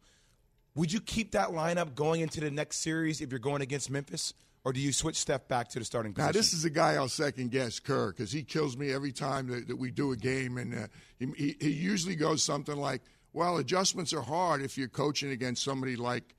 [0.75, 4.36] would you keep that lineup going into the next series if you're going against Memphis?
[4.63, 6.27] Or do you switch Steph back to the starting position?
[6.27, 9.47] Now, this is a guy I'll second guess Kerr because he kills me every time
[9.47, 10.58] that, that we do a game.
[10.58, 13.01] And uh, he, he usually goes something like,
[13.34, 16.36] well, adjustments are hard if you're coaching against somebody like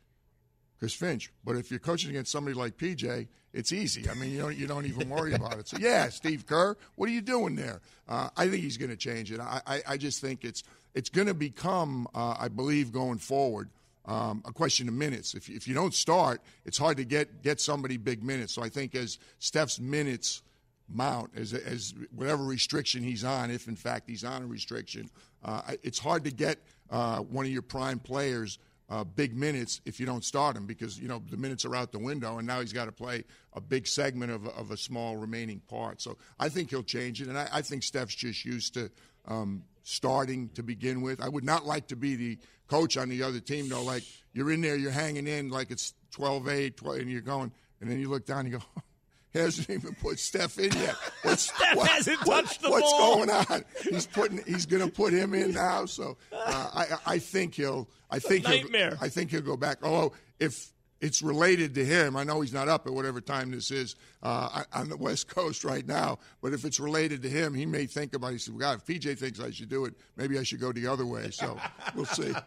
[0.78, 1.30] Chris Finch.
[1.44, 4.08] But if you're coaching against somebody like PJ, it's easy.
[4.08, 5.68] I mean, you don't you don't even worry about it.
[5.68, 7.80] So yeah, Steve Kerr, what are you doing there?
[8.08, 9.40] Uh, I think he's going to change it.
[9.40, 10.62] I, I, I just think it's
[10.94, 13.70] it's going to become, uh, I believe, going forward.
[14.06, 15.34] Um, a question of minutes.
[15.34, 18.54] If, if you don't start, it's hard to get get somebody big minutes.
[18.54, 20.42] So I think as Steph's minutes
[20.88, 25.10] mount, as as whatever restriction he's on, if in fact he's on a restriction,
[25.44, 26.58] uh, it's hard to get
[26.90, 28.58] uh, one of your prime players
[28.90, 31.92] uh, big minutes if you don't start him because you know the minutes are out
[31.92, 35.16] the window and now he's got to play a big segment of, of a small
[35.16, 36.00] remaining part.
[36.00, 38.90] So I think he'll change it, and I, I think Steph's just used to
[39.26, 41.20] um, starting to begin with.
[41.20, 43.82] I would not like to be the coach on the other team though.
[43.82, 47.90] Like you're in there, you're hanging in like it's 12-8, 12, and you're going, and
[47.90, 48.64] then you look down and you go.
[49.34, 50.96] Hasn't even put Steph in yet.
[51.22, 53.16] What's, Steph what, hasn't what, touched the what's ball.
[53.16, 53.64] going on?
[53.82, 54.42] He's putting.
[54.46, 55.84] He's going to put him in now.
[55.84, 57.88] So uh, I, I think he'll.
[58.10, 58.90] I think nightmare.
[58.90, 59.78] He'll, I think he'll go back.
[59.82, 63.70] Oh, if it's related to him, I know he's not up at whatever time this
[63.70, 66.18] is uh, on the West Coast right now.
[66.40, 68.28] But if it's related to him, he may think about.
[68.28, 68.32] It.
[68.32, 70.72] He said, "Well, God, if PJ thinks I should do it, maybe I should go
[70.72, 71.58] the other way." So
[71.94, 72.32] we'll see.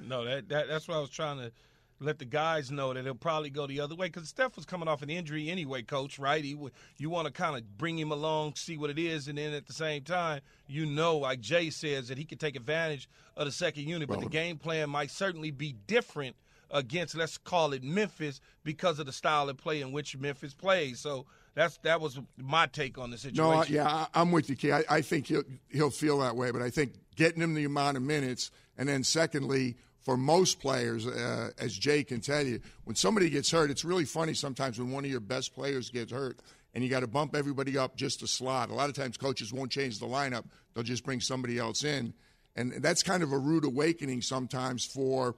[0.00, 1.52] No, that, that that's what I was trying to
[2.00, 4.88] let the guys know that he'll probably go the other way because Steph was coming
[4.88, 6.18] off an injury anyway, coach.
[6.18, 6.44] Right?
[6.44, 6.56] He
[6.98, 9.66] you want to kind of bring him along, see what it is, and then at
[9.66, 13.52] the same time, you know, like Jay says, that he could take advantage of the
[13.52, 14.08] second unit.
[14.08, 16.36] But the game plan might certainly be different
[16.70, 21.00] against, let's call it Memphis, because of the style of play in which Memphis plays.
[21.00, 23.44] So that's that was my take on the situation.
[23.44, 24.72] No, yeah, I'm with you, Key.
[24.72, 27.96] I, I think he'll he'll feel that way, but I think getting him the amount
[27.96, 32.94] of minutes, and then secondly for most players, uh, as Jay can tell you, when
[32.94, 36.38] somebody gets hurt, it's really funny sometimes when one of your best players gets hurt
[36.74, 38.70] and you got to bump everybody up just a slot.
[38.70, 42.12] A lot of times coaches won't change the lineup, they'll just bring somebody else in.
[42.54, 45.34] And that's kind of a rude awakening sometimes for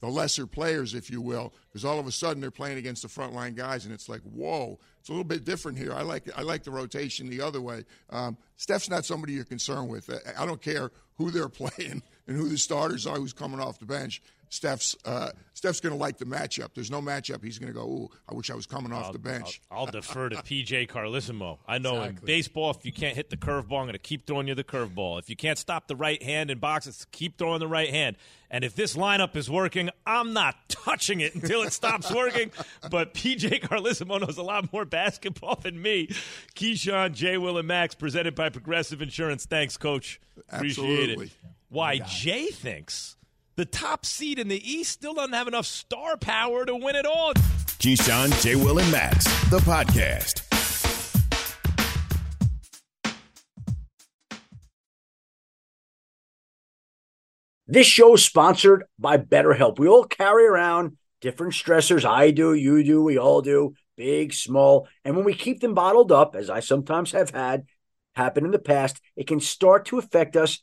[0.00, 3.08] the lesser players, if you will, because all of a sudden they're playing against the
[3.08, 5.92] frontline guys, and it's like, whoa, it's a little bit different here.
[5.94, 7.84] I like I like the rotation the other way.
[8.10, 10.10] Um, Steph's not somebody you're concerned with.
[10.38, 13.86] I don't care who they're playing and who the starters are, who's coming off the
[13.86, 14.22] bench.
[14.48, 16.68] Steph's uh, Steph's going to like the matchup.
[16.74, 17.42] There's no matchup.
[17.42, 19.80] He's going to go, "Ooh, I wish I was coming off I'll, the bench." I'll,
[19.80, 21.58] I'll defer to PJ Carlesimo.
[21.66, 22.20] I know Exactly.
[22.20, 24.64] in baseball, if you can't hit the curveball, I'm going to keep throwing you the
[24.64, 25.18] curveball.
[25.18, 28.16] If you can't stop the right hand in boxes, keep throwing the right hand.
[28.48, 32.52] And if this lineup is working, I'm not touching it until it stops working.
[32.88, 36.08] But PJ Carlesimo knows a lot more basketball than me.
[36.54, 39.44] Keyshawn, Jay, Will, and Max, presented by Progressive Insurance.
[39.44, 40.20] Thanks, Coach.
[40.48, 41.26] Appreciate Absolutely.
[41.26, 41.32] it.
[41.68, 43.16] Why oh Jay thinks
[43.56, 47.06] the top seed in the East still doesn't have enough star power to win it
[47.06, 47.34] all.
[47.34, 48.54] Keyshawn, J.
[48.54, 50.42] Will, and Max, the podcast.
[57.66, 59.80] This show is sponsored by BetterHelp.
[59.80, 62.04] We all carry around different stressors.
[62.04, 64.86] I do, you do, we all do, big, small.
[65.04, 67.64] And when we keep them bottled up, as I sometimes have had
[68.14, 70.62] happen in the past, it can start to affect us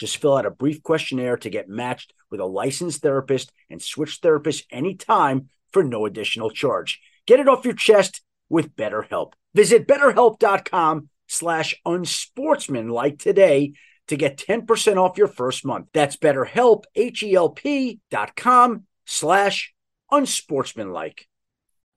[0.00, 4.22] Just fill out a brief questionnaire to get matched with a licensed therapist and switch
[4.22, 7.00] therapists anytime for no additional charge.
[7.26, 9.34] Get it off your chest with BetterHelp.
[9.54, 13.74] Visit betterhelp.com slash unsportsmanlike today
[14.08, 15.88] to get 10% off your first month.
[15.92, 19.74] That's betterhelp, H-E-L-P dot com slash
[20.10, 21.28] unsportsmanlike.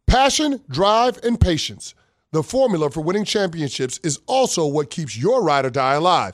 [0.08, 1.96] Passion, drive, and patience.
[2.34, 6.34] The formula for winning championships is also what keeps your ride or die alive.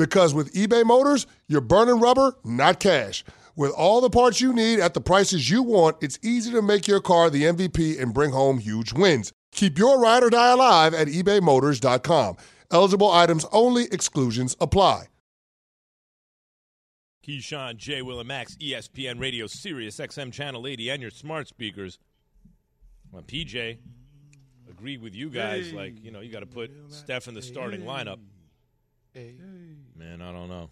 [0.00, 3.22] Because with eBay Motors, you're burning rubber, not cash.
[3.54, 6.88] With all the parts you need at the prices you want, it's easy to make
[6.88, 9.34] your car the MVP and bring home huge wins.
[9.52, 12.38] Keep your ride or die alive at ebaymotors.com.
[12.72, 15.08] Eligible items only, exclusions apply.
[17.22, 18.00] Keyshawn, J.
[18.00, 21.98] Will, and Max, ESPN Radio, Sirius XM Channel 80, and your smart speakers.
[23.12, 23.76] Well, PJ,
[24.70, 25.74] agree with you guys.
[25.74, 28.16] Like, you know, you got to put Steph in the starting lineup.
[29.14, 30.70] Man, I don't know.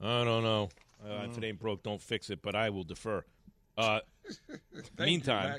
[0.00, 0.68] I don't know.
[1.04, 3.24] Uh, if it ain't broke, don't fix it, but I will defer.
[3.76, 4.00] Uh,
[4.98, 5.58] meantime,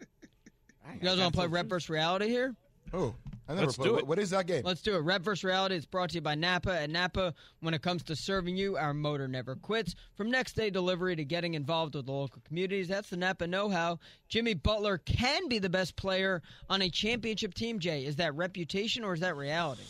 [0.00, 1.88] You guys want to play Rep vs.
[1.88, 2.54] Reality here?
[2.94, 3.14] Oh,
[3.48, 3.88] I never Let's played.
[3.88, 4.06] do it.
[4.06, 4.62] what is that game?
[4.64, 5.00] Let's do it.
[5.00, 5.44] Rep vs.
[5.44, 6.82] Reality is brought to you by Napa.
[6.82, 9.94] At Napa, when it comes to serving you, our motor never quits.
[10.14, 13.68] From next day delivery to getting involved with the local communities, that's the Napa know
[13.70, 13.98] how.
[14.28, 18.04] Jimmy Butler can be the best player on a championship team, Jay.
[18.04, 19.84] Is that reputation or is that reality?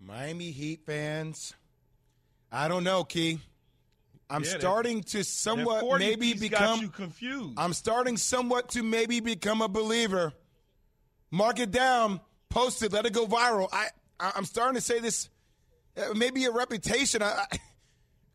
[0.00, 1.54] Miami Heat fans.
[2.50, 3.38] I don't know, Key.
[4.28, 7.54] I'm Yeah, starting to somewhat maybe become confused.
[7.58, 10.32] I'm starting somewhat to maybe become a believer.
[11.32, 13.68] Mark it down, post it, let it go viral.
[13.72, 13.88] I,
[14.18, 15.28] I I'm starting to say this,
[15.96, 17.22] uh, maybe a reputation.
[17.22, 17.44] I,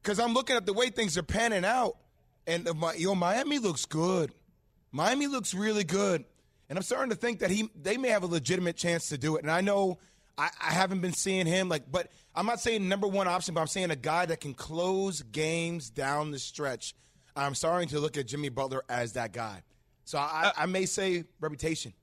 [0.01, 1.95] because I'm looking at the way things are panning out,
[2.45, 4.33] and my, yo, Miami looks good.
[4.91, 6.25] Miami looks really good,
[6.69, 9.37] and I'm starting to think that he they may have a legitimate chance to do
[9.37, 9.43] it.
[9.43, 9.97] And I know
[10.37, 13.61] I, I haven't been seeing him like, but I'm not saying number one option, but
[13.61, 16.93] I'm saying a guy that can close games down the stretch.
[17.35, 19.63] I'm starting to look at Jimmy Butler as that guy.
[20.05, 21.93] So I, uh, I may say reputation.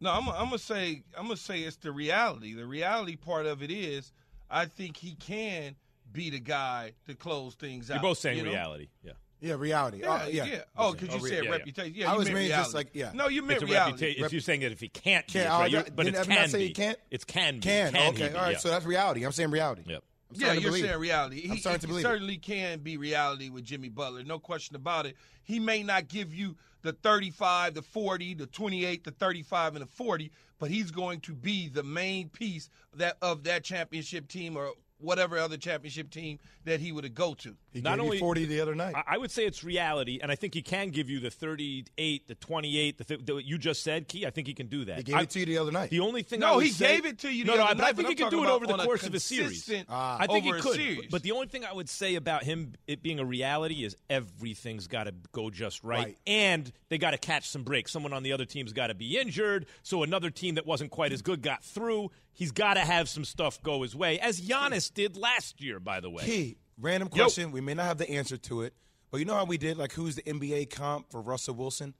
[0.00, 2.54] No, I'm, I'm gonna say I'm gonna say it's the reality.
[2.54, 4.12] The reality part of it is,
[4.50, 5.74] I think he can
[6.12, 7.94] be the guy to close things out.
[7.94, 8.50] you're both saying you know?
[8.50, 8.88] reality.
[9.02, 9.12] Yeah.
[9.40, 9.98] Yeah, reality.
[10.00, 10.44] Yeah, oh, yeah.
[10.44, 10.60] yeah.
[10.76, 11.50] Oh, because you Oh, oh re- said yeah, yeah.
[11.56, 11.94] reputation.
[11.94, 13.12] Yeah, I was meant meaning just like- yeah.
[13.14, 13.92] No, you meant It's a reality.
[13.92, 14.24] reputation.
[14.24, 15.70] If you're saying that if he can't, be, Can't- it's oh, right.
[15.70, 16.66] You- that- but didn't it's everybody can say be.
[16.68, 16.98] he can't?
[17.10, 17.60] It's can be.
[17.60, 18.34] Can, Can okay, he be?
[18.34, 18.52] all right.
[18.52, 18.58] Yeah.
[18.58, 19.24] So that's reality.
[19.24, 19.82] I'm saying reality.
[19.86, 20.02] Yep.
[20.30, 20.98] I'm Yeah, to you're believe saying it.
[20.98, 21.42] reality.
[21.44, 22.08] I'm He, starting to it believe it.
[22.08, 24.24] certainly can be reality with Jimmy Butler.
[24.24, 25.16] No question about it.
[25.44, 29.86] He may not give you the 35, the 40, the 28, the 35, and the
[29.90, 34.70] 40, but he's going to be the main piece that of that championship team or
[34.98, 37.54] whatever other championship team that he would go to.
[37.76, 38.94] He Not gave only- you 40 the other night.
[38.96, 42.26] I, I would say it's reality, and I think he can give you the 38,
[42.26, 44.24] the 28, the, fi- the you just said, Key.
[44.26, 44.96] I think he can do that.
[44.96, 45.90] He gave I- it to you the other night.
[45.90, 47.64] The only thing No, I would he say- gave it to you No, the no,
[47.66, 49.06] other but I think but he I'm could do it over the on a course
[49.06, 49.48] of a series.
[49.64, 50.16] consistent- Ah.
[50.18, 50.74] I think he a could.
[50.76, 51.10] series.
[51.10, 54.86] But the only thing I would say about him it being a reality is everything's
[54.86, 56.18] got to go just right, Right.
[56.26, 57.92] and they got to catch some breaks.
[57.92, 61.12] Someone on the other team's got to be injured, so another team that wasn't quite
[61.12, 62.10] as good got through.
[62.32, 66.00] He's got to have some stuff go his way, as Giannis did last year, by
[66.00, 66.24] the way.
[66.24, 67.24] Key, random Yo.
[67.24, 67.52] question.
[67.52, 68.74] We may not have the answer to it,
[69.10, 69.76] but you know how we did?
[69.76, 71.94] Like, who's the NBA comp for Russell Wilson?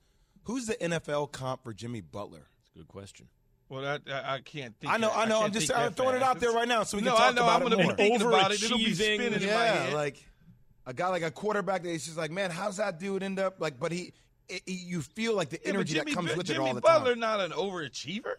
[0.45, 2.47] Who's the NFL comp for Jimmy Butler?
[2.59, 3.29] That's a good question.
[3.69, 4.93] Well, I, I, I can't think.
[4.93, 5.41] I know, that- I know.
[5.41, 7.17] can't I'm just I'm that throwing it out there right now so we can no,
[7.17, 7.43] talk I know.
[7.43, 7.93] about I'm it gonna more.
[7.95, 8.63] be thinking about it.
[8.63, 8.95] It'll be Overachieving.
[8.95, 9.93] spinning in my yeah, head.
[9.95, 10.25] like
[10.87, 13.61] a guy like a quarterback that is just like, man, how's that dude end up
[13.61, 13.81] like?
[13.81, 14.13] But he,
[14.49, 16.75] it, he- you feel like the Yeah, energy Jimmy, that comes with Jimmy it all
[16.75, 16.93] the time.
[17.05, 18.35] Jimmy Butler not an overachiever.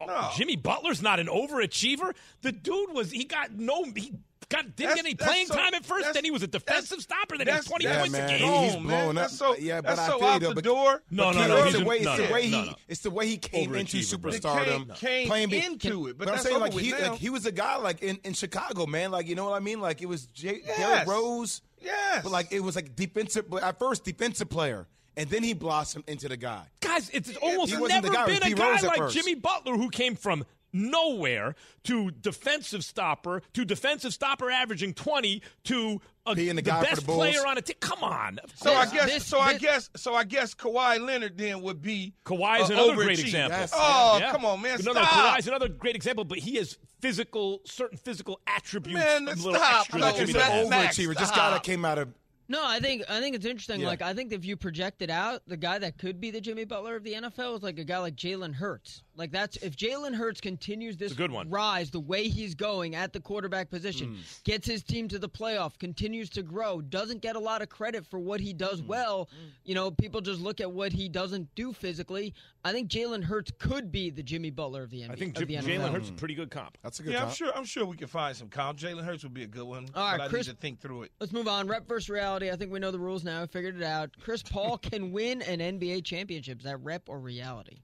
[0.00, 0.30] Oh, no.
[0.36, 2.14] Jimmy Butler's not an overachiever.
[2.42, 4.14] The dude was he got no he
[4.48, 6.12] got didn't That's- get any playing so- time at first.
[6.14, 7.36] Then he was a defensive stopper.
[7.36, 8.62] Then he was twenty Yeah, points man, a he- game.
[8.64, 9.14] he's Oh, man, blowing up.
[9.24, 11.02] that's so- yeah, but that's I so feel out you, though, the but- door.
[11.10, 12.64] No, but no, no, It's the a- way, no, it's the no, way he, no,
[12.64, 12.74] no.
[12.88, 16.58] it's the way he came into superstardom, Came- came playing into it, but I'm saying
[16.60, 19.10] like he like he was a guy like in, in Chicago, man.
[19.10, 19.80] Like you know what I mean?
[19.80, 21.60] Like it was J- Derrick Rose.
[21.82, 22.22] Yes.
[22.22, 24.86] But like it was like defensive, but at first defensive player,
[25.20, 26.64] and then he blossomed into the guy.
[26.80, 29.14] Guys, it's almost never the guy, been a guy like first.
[29.16, 36.00] Jimmy Butler who came from nowhere to defensive stopper to defensive stopper averaging twenty to
[36.26, 37.74] a, Being the the best the player on a team.
[37.80, 38.38] Come on.
[38.54, 42.14] So I guess, this- so I guess, so I guess Kawhi Leonard then would be
[42.24, 43.24] Kawhi's a uh, another great overachiever.
[43.24, 43.58] example.
[43.58, 43.72] Yes.
[43.74, 44.30] Oh, Yeah.
[44.32, 45.36] come on, man, Another, stop.
[45.38, 48.98] Kawhi's another great example, but he has physical, certain physical attributes.
[49.00, 49.80] Man, a little stop.
[49.80, 50.68] extra No, that Jimmy Max- doesn't have.
[50.70, 52.08] Max, Overachiever, just guy that came out of
[52.50, 53.80] No, I think I think it's interesting.
[53.80, 53.86] Yeah.
[53.86, 56.64] Like I think if you project it out, the guy that could be the Jimmy
[56.64, 59.04] Butler of the NFL is like a guy like Jalen Hurts.
[59.16, 61.50] Like that's if Jalen Hurts continues this good one.
[61.50, 64.42] rise the way he's going at the quarterback position, Mm.
[64.44, 68.06] gets his team to the playoff, continues to grow, doesn't get a lot of credit
[68.06, 68.58] for what he Mm.
[68.58, 69.28] does well.
[69.64, 72.32] You know, people just look at what he doesn't do physically.
[72.64, 75.12] I think Jalen Hurts could be the Jimmy Butler of the NBA.
[75.12, 75.88] I think of the Jim- NFL.
[75.88, 76.78] Jalen Hurts is a pretty good comp.
[76.82, 77.12] That's a good.
[77.12, 77.52] Yeah, I'm sure.
[77.56, 78.78] I'm sure we can find some comp.
[78.78, 80.80] Jalen Hurts would be a good one, All right, but I Chris- need to think
[80.80, 81.12] through it.
[81.20, 81.66] Let's move on.
[81.68, 82.50] Rep versus reality.
[82.50, 83.44] I think we know the rules now.
[83.46, 84.10] Figured it out.
[84.20, 86.58] Chris Paul can win an NBA championship.
[86.60, 87.78] Is that rep or reality?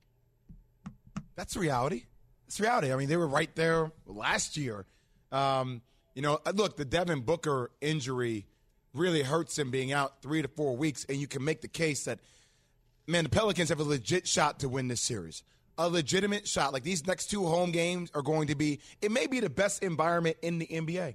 [1.36, 2.04] That's reality.
[2.46, 2.92] It's reality.
[2.92, 4.86] I mean, they were right there last year.
[5.30, 5.82] Um,
[6.14, 8.46] you know, uh, look, the Devin Booker injury
[8.94, 12.04] really hurts him being out three to four weeks, and you can make the case
[12.04, 12.20] that,
[13.06, 15.42] man, the Pelicans have a legit shot to win this series.
[15.76, 16.72] A legitimate shot.
[16.72, 19.82] Like these next two home games are going to be, it may be the best
[19.82, 21.14] environment in the NBA.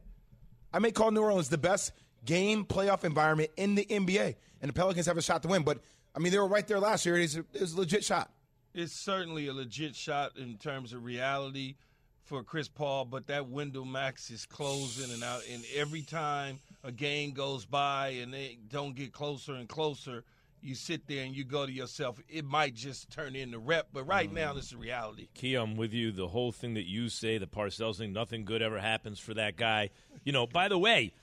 [0.71, 1.93] I may call New Orleans the best
[2.23, 5.63] game playoff environment in the NBA, and the Pelicans have a shot to win.
[5.63, 5.79] But,
[6.15, 7.17] I mean, they were right there last year.
[7.17, 8.29] It's a, it's a legit shot.
[8.73, 11.75] It's certainly a legit shot in terms of reality
[12.23, 15.41] for Chris Paul, but that window max is closing and out.
[15.51, 20.23] And every time a game goes by and they don't get closer and closer,
[20.61, 23.87] you sit there and you go to yourself, it might just turn into rep.
[23.91, 24.35] But right mm.
[24.35, 25.27] now, this is reality.
[25.33, 26.11] Key, I'm with you.
[26.11, 29.57] The whole thing that you say, the Parcells thing, nothing good ever happens for that
[29.57, 29.89] guy.
[30.23, 31.13] You know, by the way,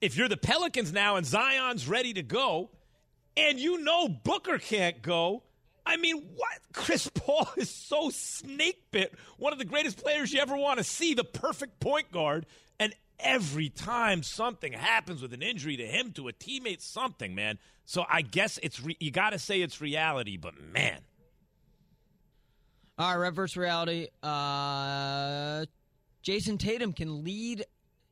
[0.00, 2.70] if you're the Pelicans now and Zion's ready to go,
[3.36, 5.42] and you know Booker can't go,
[5.88, 6.58] I mean, what?
[6.74, 9.14] Chris Paul is so snake bit.
[9.38, 12.44] One of the greatest players you ever want to see, the perfect point guard.
[12.78, 17.58] And every time something happens with an injury to him, to a teammate, something, man.
[17.86, 21.00] So I guess it's re- you got to say it's reality, but man,
[22.98, 24.08] All right, rep versus reality.
[24.22, 25.64] Uh,
[26.22, 27.64] Jayson Tatum can lead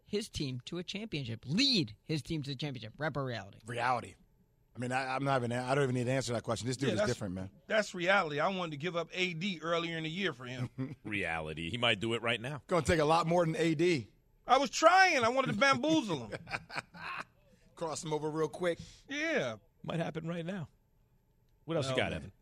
[0.06, 1.40] his team to a championship.
[1.46, 2.94] Lead his team to the championship.
[2.96, 3.58] Rep or reality?
[3.66, 4.14] Reality.
[4.76, 5.52] I mean, I, I'm not even.
[5.52, 6.66] I don't even need to answer that question.
[6.68, 7.48] This dude Yeah, is different, man.
[7.66, 8.40] That's reality.
[8.40, 10.68] I wanted to give up AD earlier in the year for him.
[11.04, 11.70] reality.
[11.70, 12.60] He might do it right now.
[12.66, 14.04] Going to take a lot more than AD.
[14.46, 15.24] I was trying.
[15.24, 16.30] I wanted to bamboozle him.
[17.74, 18.78] Cross him over real quick.
[19.08, 19.54] Yeah.
[19.82, 20.68] Might happen right now.
[21.64, 22.18] What else No, you got, man.
[22.20, 22.32] Evan?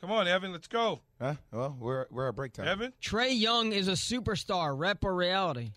[0.00, 0.52] Come on, Evan.
[0.52, 1.00] Let's go.
[1.20, 1.34] Huh?
[1.52, 2.68] Well, we're we're at break time.
[2.68, 2.92] Evan?
[3.02, 4.76] Trae Young is a superstar.
[4.78, 5.72] Rep or reality?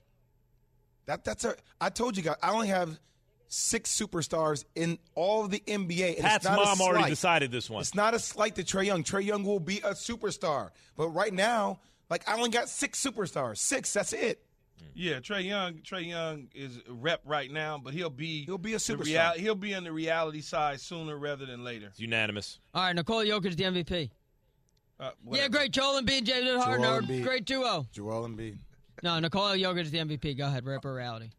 [1.07, 1.55] That that's a.
[1.79, 2.35] I told you guys.
[2.43, 2.99] I only have
[3.51, 6.15] six superstars in all of the NBA.
[6.15, 7.81] And Pat's it's not a mom already decided this one.
[7.81, 9.03] It's not a slight to Trae Young.
[9.03, 10.69] Trae Young will be a superstar.
[10.95, 11.79] But right now,
[12.09, 13.57] like I only got six superstars.
[13.57, 13.91] Six.
[13.93, 14.43] That's it.
[14.95, 15.75] Yeah, Trae Young.
[15.75, 19.35] Trae Young is a rep right now, but he'll be he'll be a the superstar.
[19.35, 21.87] he'll be on the reality side sooner rather than later.
[21.87, 22.59] It's unanimous.
[22.73, 24.09] All right, Nikola Jokic, the MVP.
[24.99, 25.71] Uh, Yeah, great.
[25.71, 27.85] Joel Embiid, James Harden, Joel great duo.
[27.91, 28.59] Joel Embiid.
[29.03, 30.37] No, Nikola Jokic is the MVP.
[30.37, 31.31] Go ahead, rep or reality?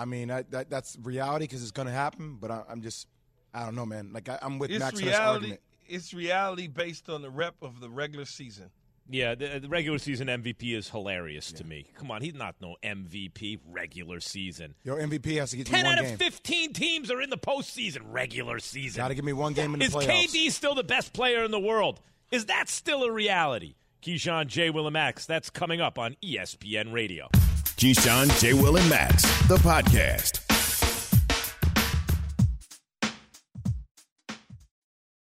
[0.00, 2.38] I mean, I, that that's reality because it's going to happen.
[2.40, 3.06] But I, I'm just,
[3.52, 4.10] I don't know, man.
[4.12, 5.26] Like I, I'm with It's Max on this reality.
[5.34, 5.60] argument.
[5.88, 8.70] It's reality based on the rep of the regular season.
[9.12, 11.86] Yeah, the, the regular season MVP is hilarious to me.
[11.96, 14.76] Come on, he's not no MVP regular season.
[14.84, 16.12] Your MVP has to get you Ten one out game.
[16.12, 19.00] of fifteen teams are in the postseason regular season.
[19.02, 20.28] Got to give me one game in the Is playoffs.
[20.28, 22.00] KD still the best player in the world?
[22.30, 23.74] Is that still a reality?
[24.00, 24.70] Keyshawn J.
[24.70, 25.26] Will and Max.
[25.26, 27.28] That's coming up on ESPN Radio.
[27.80, 28.52] Keyshawn, J.
[28.52, 30.49] Will, and Max, the podcast.